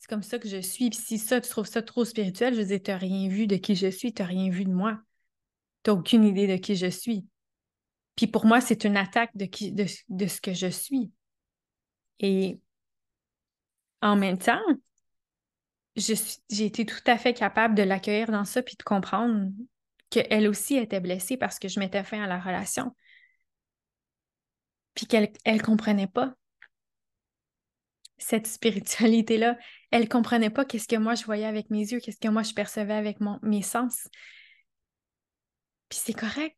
C'est 0.00 0.08
comme 0.08 0.22
ça 0.22 0.38
que 0.38 0.48
je 0.48 0.60
suis. 0.60 0.88
Puis 0.88 0.98
si 0.98 1.18
ça, 1.18 1.40
tu 1.40 1.50
trouves 1.50 1.66
ça 1.66 1.82
trop 1.82 2.06
spirituel, 2.06 2.54
je 2.54 2.60
veux 2.60 2.66
dire, 2.66 2.80
tu 2.82 2.90
n'as 2.90 2.96
rien 2.96 3.28
vu 3.28 3.46
de 3.46 3.56
qui 3.56 3.76
je 3.76 3.88
suis, 3.88 4.14
tu 4.14 4.22
n'as 4.22 4.28
rien 4.28 4.50
vu 4.50 4.64
de 4.64 4.72
moi. 4.72 4.98
Tu 5.82 5.90
n'as 5.90 5.96
aucune 5.96 6.24
idée 6.24 6.46
de 6.46 6.56
qui 6.56 6.74
je 6.74 6.86
suis. 6.86 7.26
Puis 8.16 8.26
pour 8.26 8.46
moi, 8.46 8.62
c'est 8.62 8.84
une 8.84 8.96
attaque 8.96 9.30
de, 9.36 9.46
ce 10.26 10.40
que 10.40 10.54
je 10.54 10.68
suis. 10.68 11.12
Et 12.18 12.58
en 14.00 14.16
même 14.16 14.38
temps, 14.38 14.60
j'ai 15.96 16.64
été 16.64 16.86
tout 16.86 17.02
à 17.06 17.18
fait 17.18 17.34
capable 17.34 17.74
de 17.74 17.82
l'accueillir 17.82 18.30
dans 18.30 18.44
ça 18.46 18.62
puis 18.62 18.76
de 18.76 18.82
comprendre 18.82 19.50
qu'elle 20.08 20.48
aussi 20.48 20.76
était 20.76 21.00
blessée 21.00 21.36
parce 21.36 21.58
que 21.58 21.68
je 21.68 21.78
mettais 21.78 22.04
fin 22.04 22.22
à 22.22 22.26
la 22.26 22.40
relation. 22.40 22.96
Puis 24.94 25.06
qu'elle 25.06 25.30
ne 25.46 25.58
comprenait 25.58 26.06
pas 26.06 26.34
cette 28.20 28.46
spiritualité-là. 28.46 29.58
Elle 29.90 30.02
ne 30.02 30.08
comprenait 30.08 30.50
pas 30.50 30.64
qu'est-ce 30.64 30.88
que 30.88 30.96
moi 30.96 31.14
je 31.14 31.24
voyais 31.24 31.46
avec 31.46 31.70
mes 31.70 31.80
yeux, 31.80 32.00
qu'est-ce 32.00 32.20
que 32.20 32.28
moi 32.28 32.42
je 32.42 32.54
percevais 32.54 32.94
avec 32.94 33.18
mes 33.42 33.62
sens. 33.62 34.08
Puis 35.88 35.98
c'est 36.02 36.14
correct. 36.14 36.56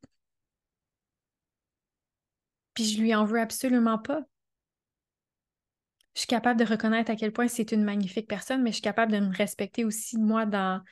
Puis 2.75 2.85
je 2.85 3.01
lui 3.01 3.15
en 3.15 3.25
veux 3.25 3.41
absolument 3.41 3.99
pas 3.99 4.23
je 6.15 6.21
suis 6.21 6.27
capable 6.27 6.61
de 6.61 6.67
reconnaître 6.67 7.11
à 7.11 7.17
quel 7.17 7.33
point 7.33 7.49
c'est 7.49 7.73
une 7.73 7.85
magnifique 7.85 8.29
personne, 8.29 8.63
mais 8.63 8.71
je 8.71 8.75
suis 8.77 8.83
capable 8.83 9.13
de 9.13 9.21
me 9.21 9.35
respecter 9.35 9.85
aussi, 9.85 10.19
moi, 10.19 10.45
dans, 10.45 10.83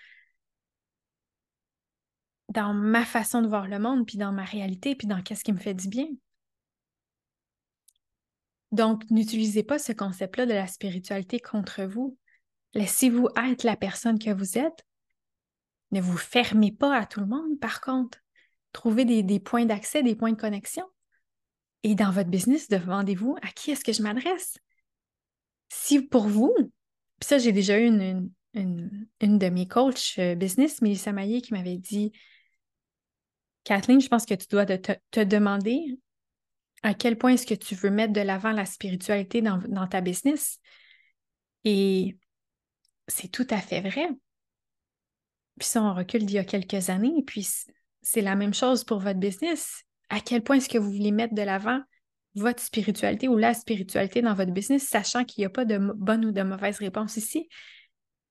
dans 2.48 2.72
ma 2.72 3.04
façon 3.04 3.42
de 3.42 3.48
voir 3.48 3.68
le 3.68 3.78
monde, 3.78 4.06
puis 4.06 4.16
dans 4.16 4.32
ma 4.32 4.44
réalité, 4.44 4.94
puis 4.94 5.06
dans 5.06 5.22
qu'est-ce 5.22 5.44
qui 5.44 5.52
me 5.52 5.58
fait 5.58 5.74
du 5.74 5.88
bien. 5.88 6.06
Donc, 8.72 9.02
n'utilisez 9.10 9.62
pas 9.62 9.78
ce 9.78 9.92
concept-là 9.92 10.46
de 10.46 10.52
la 10.52 10.66
spiritualité 10.66 11.40
contre 11.40 11.82
vous. 11.82 12.16
Laissez-vous 12.74 13.28
être 13.36 13.64
la 13.64 13.76
personne 13.76 14.18
que 14.18 14.30
vous 14.30 14.58
êtes. 14.58 14.84
Ne 15.90 16.00
vous 16.00 16.16
fermez 16.16 16.70
pas 16.70 16.96
à 16.96 17.06
tout 17.06 17.20
le 17.20 17.26
monde, 17.26 17.58
par 17.60 17.80
contre. 17.80 18.18
Trouvez 18.72 19.04
des, 19.04 19.40
points 19.40 19.64
d'accès, 19.64 20.02
des 20.02 20.14
points 20.14 20.32
de 20.32 20.40
connexion. 20.40 20.84
Et 21.82 21.96
dans 21.96 22.12
votre 22.12 22.30
business, 22.30 22.68
demandez-vous 22.68 23.36
à 23.42 23.48
qui 23.48 23.72
est-ce 23.72 23.84
que 23.84 23.92
je 23.92 24.02
m'adresse? 24.02 24.58
si 25.70 26.02
pour 26.02 26.26
vous, 26.26 26.54
puis 27.18 27.28
ça, 27.28 27.38
j'ai 27.38 27.52
déjà 27.52 27.78
eu 27.78 27.86
une, 27.86 28.30
une, 28.54 29.38
de 29.38 29.48
mes 29.48 29.68
coachs 29.68 30.14
euh, 30.18 30.34
business, 30.34 30.82
Mélissa 30.82 31.12
Maillé, 31.12 31.40
qui 31.40 31.54
m'avait 31.54 31.78
dit 31.78 32.12
Kathleen, 33.64 34.00
je 34.00 34.08
pense 34.08 34.26
que 34.26 34.34
tu 34.34 34.46
dois 34.50 34.66
te, 34.66 35.24
demander 35.24 35.98
à 36.82 36.94
quel 36.94 37.18
point 37.18 37.32
est-ce 37.32 37.46
que 37.46 37.54
tu 37.54 37.74
veux 37.74 37.90
mettre 37.90 38.12
de 38.12 38.20
l'avant 38.20 38.52
la 38.52 38.64
spiritualité 38.64 39.42
dans, 39.42 39.58
dans 39.68 39.86
ta 39.86 40.00
business? 40.00 40.58
Et 41.64 42.16
c'est 43.08 43.28
tout 43.28 43.46
à 43.50 43.58
fait 43.58 43.80
vrai. 43.80 44.08
Puis 45.58 45.68
ça, 45.68 45.82
on 45.82 45.94
recule 45.94 46.24
d'il 46.24 46.36
y 46.36 46.38
a 46.38 46.44
quelques 46.44 46.88
années, 46.88 47.22
puis 47.26 47.46
c'est 48.02 48.22
la 48.22 48.34
même 48.34 48.54
chose 48.54 48.84
pour 48.84 48.98
votre 48.98 49.18
business. 49.18 49.84
À 50.08 50.20
quel 50.20 50.42
point 50.42 50.56
est-ce 50.56 50.68
que 50.68 50.78
vous 50.78 50.90
voulez 50.90 51.12
mettre 51.12 51.34
de 51.34 51.42
l'avant 51.42 51.82
votre 52.34 52.62
spiritualité 52.62 53.28
ou 53.28 53.36
la 53.36 53.54
spiritualité 53.54 54.22
dans 54.22 54.34
votre 54.34 54.52
business, 54.52 54.86
sachant 54.86 55.24
qu'il 55.24 55.42
n'y 55.42 55.46
a 55.46 55.50
pas 55.50 55.64
de 55.64 55.78
bonne 55.78 56.24
ou 56.24 56.32
de 56.32 56.42
mauvaise 56.42 56.78
réponse 56.78 57.16
ici, 57.16 57.48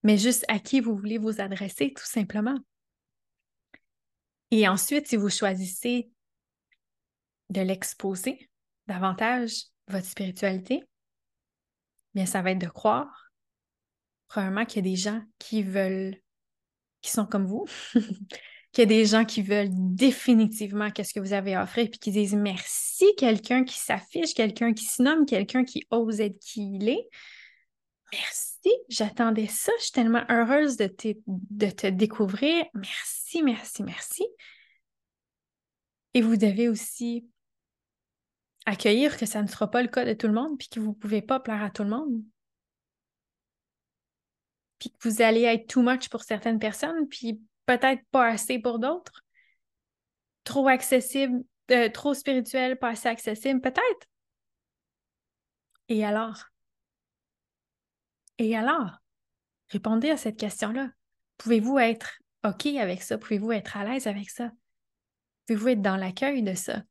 mais 0.04 0.18
juste 0.18 0.46
à 0.48 0.60
qui 0.60 0.80
vous 0.80 0.96
voulez 0.96 1.18
vous 1.18 1.42
adresser, 1.42 1.94
tout 1.94 2.06
simplement. 2.06 2.58
Et 4.52 4.68
ensuite, 4.68 5.08
si 5.08 5.18
vous 5.18 5.30
choisissez 5.30 6.10
de 7.50 7.62
l'exposer 7.62 8.50
davantage, 8.88 9.66
votre 9.88 10.06
spiritualité, 10.06 10.84
bien, 12.14 12.26
ça 12.26 12.42
va 12.42 12.52
être 12.52 12.60
de 12.60 12.68
croire, 12.68 13.32
probablement 14.28 14.66
qu'il 14.66 14.86
y 14.86 14.88
a 14.88 14.92
des 14.92 14.98
gens 14.98 15.22
qui 15.38 15.64
veulent, 15.64 16.16
qui 17.02 17.12
sont 17.12 17.26
comme 17.26 17.46
vous, 17.46 17.66
qu'il 18.72 18.82
y 18.82 18.82
a 18.82 18.86
des 18.86 19.06
gens 19.06 19.26
qui 19.26 19.42
veulent 19.42 19.70
définitivement 19.72 20.92
qu'est-ce 20.92 21.14
que 21.14 21.20
vous 21.20 21.34
avez 21.34 21.56
à 21.56 21.64
offrir, 21.64 21.90
puis 21.90 22.00
qui 22.00 22.12
disent 22.12 22.36
merci, 22.36 23.06
quelqu'un 23.18 23.64
qui 23.64 23.78
s'affiche, 23.78 24.34
quelqu'un 24.34 24.74
qui 24.74 24.86
se 24.86 25.02
nomme, 25.02 25.26
quelqu'un 25.26 25.64
qui 25.64 25.88
ose 25.92 26.22
être 26.22 26.40
qui 26.40 26.76
il 26.76 26.90
est. 26.90 27.10
Merci, 28.12 28.72
j'attendais 28.90 29.48
ça. 29.48 29.72
Je 29.78 29.84
suis 29.84 29.92
tellement 29.92 30.24
heureuse 30.30 30.78
de 30.78 30.88
te, 30.88 31.14
de 31.28 31.70
te 31.70 31.88
découvrir. 31.88 32.66
Merci, 32.74 33.44
merci, 33.44 33.84
merci. 33.84 34.26
Et 36.16 36.22
vous 36.22 36.38
devez 36.38 36.70
aussi 36.70 37.28
accueillir 38.70 39.18
que 39.18 39.26
ça 39.26 39.42
ne 39.42 39.48
sera 39.48 39.70
pas 39.70 39.82
le 39.82 39.88
cas 39.88 40.06
de 40.06 40.14
tout 40.14 40.28
le 40.28 40.34
monde, 40.34 40.58
puis 40.58 40.70
que 40.70 40.80
vous 40.80 40.90
ne 40.90 40.96
pouvez 40.96 41.22
pas 41.22 41.40
plaire 41.40 41.64
à 41.64 41.70
tout 41.70 41.84
le 41.84 41.90
monde. 41.90 42.24
Puis 44.78 44.92
que 44.92 45.10
vous 45.10 45.22
allez 45.22 45.44
être 45.44 45.68
too 45.68 45.82
much 45.82 46.10
pour 46.10 46.24
certaines 46.24 46.60
personnes, 46.60 47.08
puis 47.10 47.42
peut-être 47.66 48.02
pas 48.12 48.28
assez 48.28 48.60
pour 48.60 48.80
d'autres. 48.80 49.24
Trop 50.44 50.68
accessible, 50.68 51.44
euh, 51.72 51.90
trop 51.90 52.14
spirituel, 52.14 52.78
pas 52.80 52.90
assez 52.90 53.10
accessible, 53.10 53.60
peut-être. 53.62 54.08
Et 55.90 56.06
alors? 56.06 56.46
Et 58.38 58.56
alors? 58.56 59.00
Répondez 59.70 60.10
à 60.12 60.18
cette 60.18 60.40
question-là. 60.40 60.90
Pouvez-vous 61.38 61.80
être 61.80 62.20
OK 62.44 62.68
avec 62.68 63.02
ça? 63.02 63.18
Pouvez-vous 63.18 63.52
être 63.52 63.78
à 63.78 63.84
l'aise 63.84 64.08
avec 64.08 64.30
ça? 64.30 64.52
Pouvez-vous 65.46 65.70
être 65.70 65.82
dans 65.82 65.98
l'accueil 65.98 66.44
de 66.44 66.54
ça? 66.54 66.84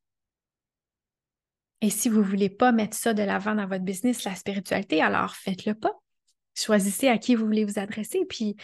Et 1.80 1.90
si 1.90 2.08
vous 2.08 2.18
ne 2.18 2.25
voulez 2.25 2.50
pas 2.50 2.73
mettre 2.73 2.97
ça 2.97 3.14
de 3.14 3.23
l'avant 3.23 3.54
dans 3.54 3.66
votre 3.66 3.85
business, 3.85 4.25
la 4.25 4.35
spiritualité, 4.35 5.00
alors 5.00 5.37
faites-le 5.37 5.75
pas. 5.75 5.92
Choisissez 6.54 7.08
à 7.08 7.18
qui 7.18 7.35
vous 7.35 7.44
voulez 7.44 7.64
vous 7.64 7.78
adresser, 7.78 8.25
puis 8.28 8.56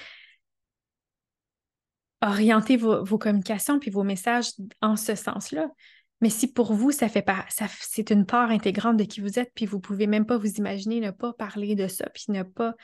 orientez 2.20 2.76
vos, 2.76 3.04
communications 3.18 3.78
puis 3.78 3.90
vos 3.90 4.02
messages 4.02 4.48
en 4.80 4.96
ce 4.96 5.14
sens-là. 5.14 5.68
Mais 6.20 6.30
si 6.30 6.52
pour 6.52 6.72
vous, 6.72 6.90
ça 6.90 7.08
fait 7.08 7.22
pas, 7.22 7.44
ça, 7.48 7.66
c'est 7.80 8.10
une 8.10 8.24
part 8.24 8.50
intégrante 8.50 8.96
de 8.96 9.04
qui 9.04 9.20
vous 9.20 9.38
êtes, 9.38 9.52
puis 9.54 9.66
vous 9.66 9.78
pouvez 9.78 10.06
même 10.06 10.26
pas 10.26 10.38
vous 10.38 10.54
imaginer 10.54 11.00
ne 11.00 11.10
pas 11.10 11.32
parler 11.34 11.74
de 11.74 11.86
ça, 11.86 12.08
puis 12.10 12.26
ne 12.28 12.42
pas 12.42 12.74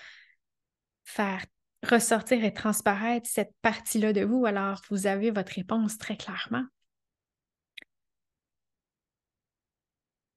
faire 1.05 1.45
ressortir 1.89 2.45
et 2.45 2.53
transparaître 2.53 3.29
cette 3.29 3.55
partie-là 3.63 4.13
de 4.13 4.23
vous, 4.23 4.45
alors 4.47 4.83
vous 4.91 5.07
avez 5.07 5.31
votre 5.31 5.55
réponse 5.55 5.97
très 5.97 6.17
clairement. 6.17 6.65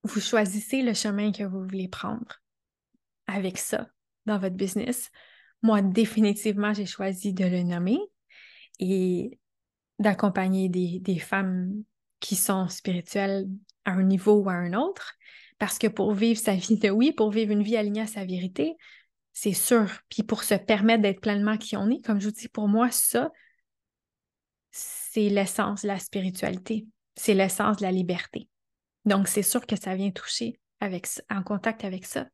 Vous 0.04 0.20
choisissez 0.20 0.82
le 0.82 0.94
chemin 0.94 1.32
que 1.32 1.44
vous 1.44 1.64
voulez 1.64 1.88
prendre 1.88 2.42
avec 3.28 3.58
ça 3.58 3.88
dans 4.26 4.38
votre 4.38 4.56
business. 4.56 5.10
Moi, 5.62 5.82
définitivement, 5.82 6.74
j'ai 6.74 6.86
choisi 6.86 7.34
de 7.34 7.46
le 7.46 7.64
nommer 7.64 8.00
et 8.80 9.40
d'accompagner 10.00 10.70
des, 10.70 11.20
femmes 11.20 11.84
qui 12.20 12.36
sont 12.36 12.68
spirituelles 12.68 13.48
à 13.86 13.92
un 13.92 14.04
niveau 14.04 14.42
ou 14.42 14.50
à 14.50 14.54
un 14.54 14.74
autre. 14.74 15.14
Parce 15.60 15.78
que 15.78 15.88
pour 15.88 16.14
vivre 16.14 16.40
sa 16.40 16.56
vie 16.56 16.78
de 16.78 16.90
oui, 16.90 17.14
pour 17.14 17.32
vivre 17.32 17.52
une 17.52 17.64
vie 17.64 17.78
alignée 17.78 18.02
à 18.02 18.08
sa 18.08 18.26
vérité, 18.26 18.76
c'est 19.32 19.54
sûr. 19.54 19.90
Puis 20.10 20.24
pour 20.24 20.44
se 20.44 20.56
permettre 20.56 21.02
d'être 21.02 21.22
pleinement 21.22 21.58
qui 21.58 21.78
on 21.78 21.90
est, 21.90 22.04
comme 22.04 22.20
je 22.20 22.26
vous 22.28 22.34
dis, 22.34 22.50
pour 22.50 22.68
moi, 22.68 22.92
ça, 22.92 23.32
c'est 24.72 25.30
l'essence 25.30 25.84
de 25.84 25.88
la 25.88 26.00
spiritualité. 26.00 26.88
C'est 27.16 27.36
l'essence 27.36 27.78
de 27.78 27.84
la 27.84 27.92
liberté. 27.92 28.50
Donc, 29.06 29.28
c'est 29.28 29.44
sûr 29.44 29.66
que 29.66 29.76
ça 29.76 29.96
vient 29.96 30.12
toucher 30.12 30.60
avec, 30.80 31.08
en 31.30 31.44
contact 31.44 31.84
avec 31.84 32.06
ça. 32.06 32.28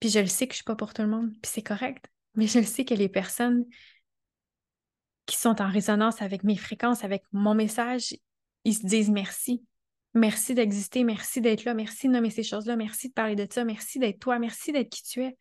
Puis 0.00 0.10
je 0.10 0.18
le 0.18 0.26
sais 0.26 0.46
que 0.46 0.52
je 0.52 0.56
ne 0.56 0.62
suis 0.62 0.64
pas 0.64 0.76
pour 0.76 0.92
tout 0.92 1.02
le 1.02 1.08
monde, 1.08 1.32
puis 1.42 1.50
c'est 1.52 1.62
correct. 1.62 2.06
Mais 2.34 2.46
je 2.46 2.58
le 2.58 2.64
sais 2.64 2.84
que 2.84 2.94
les 2.94 3.08
personnes 3.08 3.64
qui 5.26 5.36
sont 5.36 5.62
en 5.62 5.70
résonance 5.70 6.20
avec 6.20 6.44
mes 6.44 6.56
fréquences, 6.56 7.04
avec 7.04 7.24
mon 7.32 7.54
message, 7.54 8.14
ils 8.64 8.74
se 8.74 8.86
disent 8.86 9.10
merci. 9.10 9.64
Merci 10.14 10.54
d'exister, 10.54 11.02
merci 11.02 11.40
d'être 11.40 11.64
là, 11.64 11.74
merci 11.74 12.06
de 12.06 12.12
nommer 12.12 12.30
ces 12.30 12.44
choses-là, 12.44 12.76
merci 12.76 13.08
de 13.08 13.14
parler 13.14 13.34
de 13.34 13.46
ça, 13.50 13.64
merci 13.64 13.98
d'être 13.98 14.20
toi, 14.20 14.38
merci 14.38 14.70
d'être 14.72 14.90
qui 14.90 15.02
tu 15.02 15.22
es. 15.24 15.36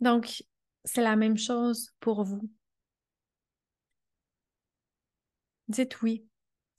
Donc, 0.00 0.42
c'est 0.84 1.02
la 1.02 1.16
même 1.16 1.38
chose 1.38 1.90
pour 2.00 2.24
vous. 2.24 2.50
Dites 5.70 6.02
oui 6.02 6.26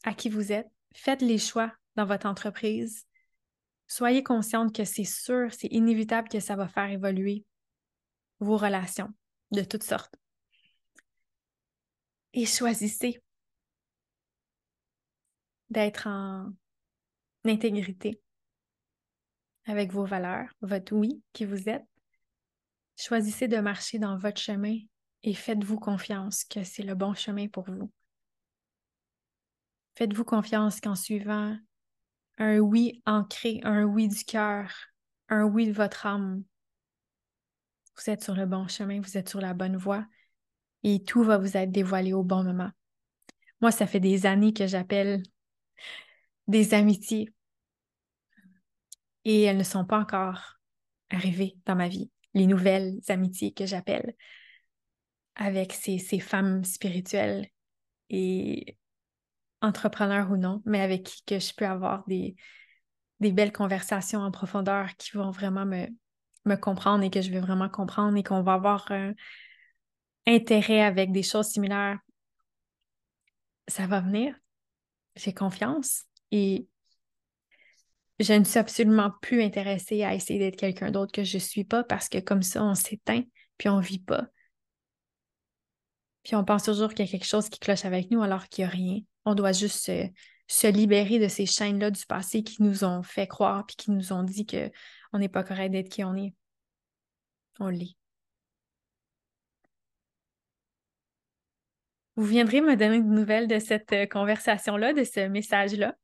à 0.04 0.14
qui 0.14 0.28
vous 0.28 0.52
êtes. 0.52 0.70
Faites 0.94 1.22
les 1.22 1.38
choix 1.38 1.74
dans 1.96 2.06
votre 2.06 2.26
entreprise. 2.28 3.08
Soyez 3.88 4.22
consciente 4.22 4.75
que 4.75 4.84
c'est 4.84 5.06
sûr, 5.06 5.48
c'est 5.54 5.72
inévitable 5.72 6.27
que 6.27 6.42
ça 6.42 6.58
va 6.58 6.68
faire 6.68 6.90
évoluer 6.90 7.46
vos 8.42 8.58
relations 8.58 9.08
de 9.51 9.62
toutes 9.62 9.84
sortes. 9.84 10.14
Et 12.34 12.46
choisissez 12.46 13.24
d'être 15.70 16.08
en 16.08 16.51
intégrité 17.46 18.22
avec 19.68 19.94
vos 19.94 20.06
valeurs, 20.06 20.50
votre 20.60 20.94
oui 20.94 21.24
qui 21.32 21.46
vous 21.46 21.70
êtes. 21.70 21.86
Choisissez 22.98 23.48
de 23.48 23.58
marcher 23.58 24.00
dans 24.00 24.18
votre 24.18 24.42
chemin 24.42 24.80
et 25.24 25.34
faites-vous 25.34 25.80
confiance 25.80 26.44
que 26.44 26.66
c'est 26.66 26.84
le 26.84 26.94
bon 26.94 27.14
chemin 27.14 27.48
pour 27.48 27.72
vous. 27.72 27.90
Faites-vous 29.96 30.24
confiance 30.24 30.80
qu'en 30.80 30.96
suivant 30.96 31.58
un 32.38 32.60
oui 32.60 33.01
ancré, 33.06 33.60
un 33.64 33.84
oui 33.84 34.08
du 34.08 34.24
cœur, 34.24 34.72
un 35.30 35.44
oui 35.44 35.68
de 35.68 35.74
votre 35.74 36.06
âme, 36.06 36.44
vous 37.98 38.10
êtes 38.10 38.24
sur 38.24 38.36
le 38.36 38.46
bon 38.46 38.68
chemin, 38.68 39.00
vous 39.00 39.18
êtes 39.18 39.30
sur 39.30 39.42
la 39.42 39.54
bonne 39.54 39.77
voie 39.77 40.06
et 40.84 41.04
tout 41.04 41.24
va 41.24 41.38
vous 41.38 41.58
être 41.58 41.72
dévoilé 41.72 42.14
au 42.14 42.24
bon 42.24 42.44
moment. 42.44 42.72
Moi, 43.60 43.72
ça 43.72 43.86
fait 43.86 44.00
des 44.00 44.25
années 44.25 44.54
que 44.54 44.66
j'appelle 44.66 45.22
des 46.48 46.74
amitiés 46.74 47.30
et 49.24 49.44
elles 49.44 49.58
ne 49.58 49.64
sont 49.64 49.86
pas 49.86 50.00
encore 50.00 50.56
arrivées 51.12 51.58
dans 51.66 51.75
ma 51.75 51.88
vie. 51.88 52.12
Les 52.34 52.48
nouvelles 52.48 53.00
amitiés 53.08 53.54
que 53.54 53.66
j'appelle 53.66 54.16
avec 55.36 55.74
ces, 55.74 56.00
ces 56.00 56.20
femmes 56.20 56.64
spirituelles 56.64 57.48
et 58.10 58.77
entrepreneurs 59.62 60.32
ou 60.32 60.38
non, 60.38 60.62
mais 60.66 60.82
avec 60.82 61.04
qui 61.04 61.24
que 61.26 61.40
je 61.40 61.54
peux 61.54 61.66
avoir 61.66 62.04
des, 62.08 62.36
des 63.20 63.32
belles 63.32 63.52
conversations 63.52 64.20
en 64.20 64.32
profondeur 64.32 64.96
qui 64.98 65.12
vont 65.16 65.32
vraiment 65.32 65.66
me, 65.66 65.88
me 66.46 66.56
comprendre 66.56 67.04
et 67.04 67.10
que 67.10 67.22
je 67.22 67.32
vais 67.32 67.40
vraiment 67.40 67.70
comprendre 67.70 68.18
et 68.18 68.24
qu'on 68.24 68.42
va 68.42 68.54
avoir 68.54 68.92
un 68.92 69.14
intérêt 70.28 70.82
avec 70.82 71.12
des 71.12 71.24
choses 71.24 71.48
similaires, 71.48 72.00
ça 73.68 73.88
va 73.88 74.02
venir. 74.02 74.36
J'ai 75.16 75.34
confiance 75.34 76.06
et 76.32 76.68
je 78.20 78.34
ne 78.34 78.44
suis 78.44 78.60
absolument 78.60 79.12
plus 79.22 79.42
intéressée 79.42 80.04
à 80.04 80.14
essayer 80.14 80.40
d'être 80.40 80.58
quelqu'un 80.58 80.92
d'autre 80.92 81.12
que 81.12 81.24
je 81.24 81.38
ne 81.38 81.42
suis 81.42 81.64
pas 81.64 81.84
parce 81.84 82.08
que 82.08 82.20
comme 82.20 82.44
ça, 82.44 82.64
on 82.64 82.76
s'éteint 82.76 83.24
puis 83.58 83.70
on 83.70 83.78
ne 83.78 83.84
vit 83.84 84.00
pas. 84.00 84.28
Puis 86.24 86.36
on 86.36 86.44
pense 86.44 86.64
toujours 86.64 86.90
qu'il 86.90 87.06
y 87.06 87.08
a 87.08 87.12
quelque 87.12 87.28
chose 87.28 87.50
qui 87.50 87.60
cloche 87.60 87.86
avec 87.86 88.12
nous 88.12 88.22
alors 88.22 88.48
qu'il 88.48 88.64
n'y 88.64 88.70
a 88.70 88.72
rien. 88.72 89.00
On 89.25 89.36
doit 89.36 89.51
juste 89.51 89.92
se, 90.48 90.68
libérer 90.68 91.20
de 91.20 91.27
ces 91.27 91.46
chaînes-là 91.46 91.92
du 91.92 92.05
passé 92.05 92.44
qui 92.44 92.62
nous 92.64 92.84
ont 92.84 93.03
fait 93.03 93.27
croire 93.27 93.66
puis 93.66 93.75
qui 93.75 93.92
nous 93.92 94.14
ont 94.14 94.24
dit 94.24 94.46
qu'on 94.46 95.20
n'est 95.20 95.29
pas 95.29 95.44
correct 95.44 95.72
d'être 95.72 95.90
qui 95.90 96.03
on 96.03 96.16
est. 96.16 96.34
On 97.60 97.68
lit. 97.70 97.96
Vous 102.16 102.25
viendrez 102.25 102.62
me 102.62 102.75
donner 102.75 102.98
une 102.98 103.14
nouvelle 103.16 103.48
de 103.48 103.60
cette 103.60 103.94
euh, 103.94 104.05
conversation-là, 104.05 104.94
de 104.94 105.03
ce 105.03 105.27
message-là? 105.27 105.96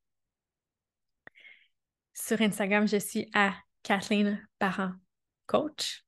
Sur 2.13 2.41
Instagram, 2.41 2.87
je 2.87 2.97
suis 2.97 3.29
à 3.33 3.53
Kathleen 3.83 4.45
Parent 4.57 4.93
Coach. 5.45 6.03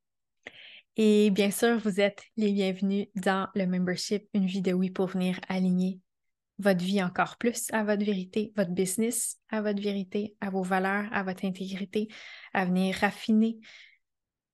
Et 0.95 1.29
bien 1.31 1.51
sûr, 1.51 1.77
vous 1.77 1.99
êtes 1.99 2.23
les 2.37 2.51
bienvenus 2.51 3.07
dans 3.15 3.47
le 3.55 3.65
membership 3.65 4.27
Une 4.33 4.45
vie 4.45 4.61
de 4.61 4.73
oui 4.73 4.89
pour 4.89 5.07
venir 5.07 5.39
aligner 5.47 5.99
votre 6.59 6.83
vie 6.83 7.01
encore 7.01 7.37
plus 7.37 7.71
à 7.71 7.83
votre 7.83 8.05
vérité, 8.05 8.51
votre 8.55 8.71
business 8.71 9.37
à 9.49 9.61
votre 9.61 9.81
vérité, 9.81 10.35
à 10.41 10.49
vos 10.49 10.61
valeurs, 10.61 11.07
à 11.11 11.23
votre 11.23 11.45
intégrité, 11.45 12.09
à 12.53 12.65
venir 12.65 12.95
raffiner, 12.95 13.57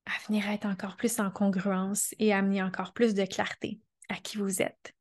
à 0.05 0.11
venir 0.27 0.47
être 0.49 0.65
encore 0.65 0.95
plus 0.95 1.19
en 1.19 1.31
congruence 1.31 2.13
et 2.19 2.31
amener 2.31 2.61
encore 2.61 2.93
plus 2.93 3.13
de 3.13 3.25
clarté 3.25 3.79
à 4.09 4.15
qui 4.15 4.37
vous 4.37 4.61
êtes, 4.61 4.93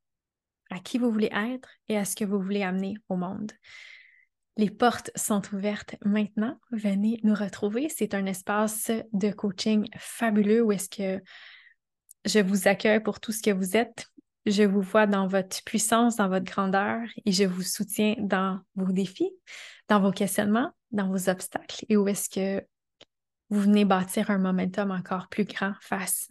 à 0.71 0.81
qui 0.81 0.99
vous 0.99 1.11
voulez 1.11 1.31
être 1.33 1.69
et 1.88 1.99
à 1.99 2.05
ce 2.05 2.17
que 2.17 2.25
vous 2.25 2.40
voulez 2.40 2.62
amener 2.62 2.95
au 3.09 3.17
monde. 3.17 3.53
Les 4.57 4.71
portes 4.71 5.11
sont 5.17 5.43
ouvertes 5.53 5.97
maintenant. 6.05 6.61
Venez 6.71 7.21
nous 7.25 7.35
retrouver. 7.35 7.88
C'est 7.88 8.14
un 8.14 8.25
espace 8.25 8.90
de 9.12 9.31
coaching 9.31 9.88
fabuleux 9.99 10.62
où 10.62 10.71
est-ce 10.71 10.88
que 10.88 11.23
je 12.25 12.38
vous 12.38 12.69
accueille 12.69 13.01
pour 13.01 13.21
tout 13.21 13.33
ce 13.33 13.43
que 13.43 13.51
vous 13.51 13.77
êtes. 13.77 14.07
Je 14.47 14.63
vous 14.63 14.83
vois 14.83 15.07
dans 15.07 15.27
votre 15.27 15.63
puissance, 15.65 16.17
dans 16.17 16.29
votre 16.29 16.45
grandeur 16.45 17.01
et 17.25 17.33
je 17.33 17.45
vous 17.45 17.63
soutiens 17.63 18.15
dans 18.19 18.61
vos 18.75 18.93
défis, 18.93 19.31
dans 19.89 20.01
vos 20.01 20.13
questionnements, 20.13 20.71
dans 20.91 21.09
vos 21.09 21.31
obstacles 21.31 21.85
et 21.89 21.97
où 21.97 22.07
est-ce 22.09 22.29
que 22.29 22.65
vous 23.51 23.61
venez 23.61 23.85
bâtir 23.85 24.31
un 24.31 24.39
momentum 24.39 24.91
encore 24.91 25.29
plus 25.29 25.45
grand 25.45 25.73
face 25.81 26.29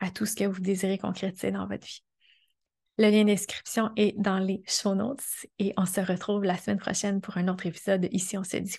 à 0.00 0.10
tout 0.10 0.26
ce 0.26 0.36
que 0.36 0.44
vous 0.44 0.60
désirez 0.60 0.98
concrétiser 0.98 1.50
dans 1.50 1.66
votre 1.66 1.86
vie. 1.86 2.02
Le 2.98 3.10
lien 3.10 3.24
d'inscription 3.24 3.90
est 3.96 4.14
dans 4.18 4.38
les 4.38 4.62
show 4.66 4.94
notes 4.94 5.20
et 5.58 5.74
on 5.76 5.84
se 5.84 6.00
retrouve 6.00 6.44
la 6.44 6.56
semaine 6.56 6.78
prochaine 6.78 7.20
pour 7.20 7.36
un 7.36 7.48
autre 7.48 7.66
épisode 7.66 8.08
Ici 8.12 8.38
on 8.38 8.44
se 8.44 8.56
dit 8.56 8.78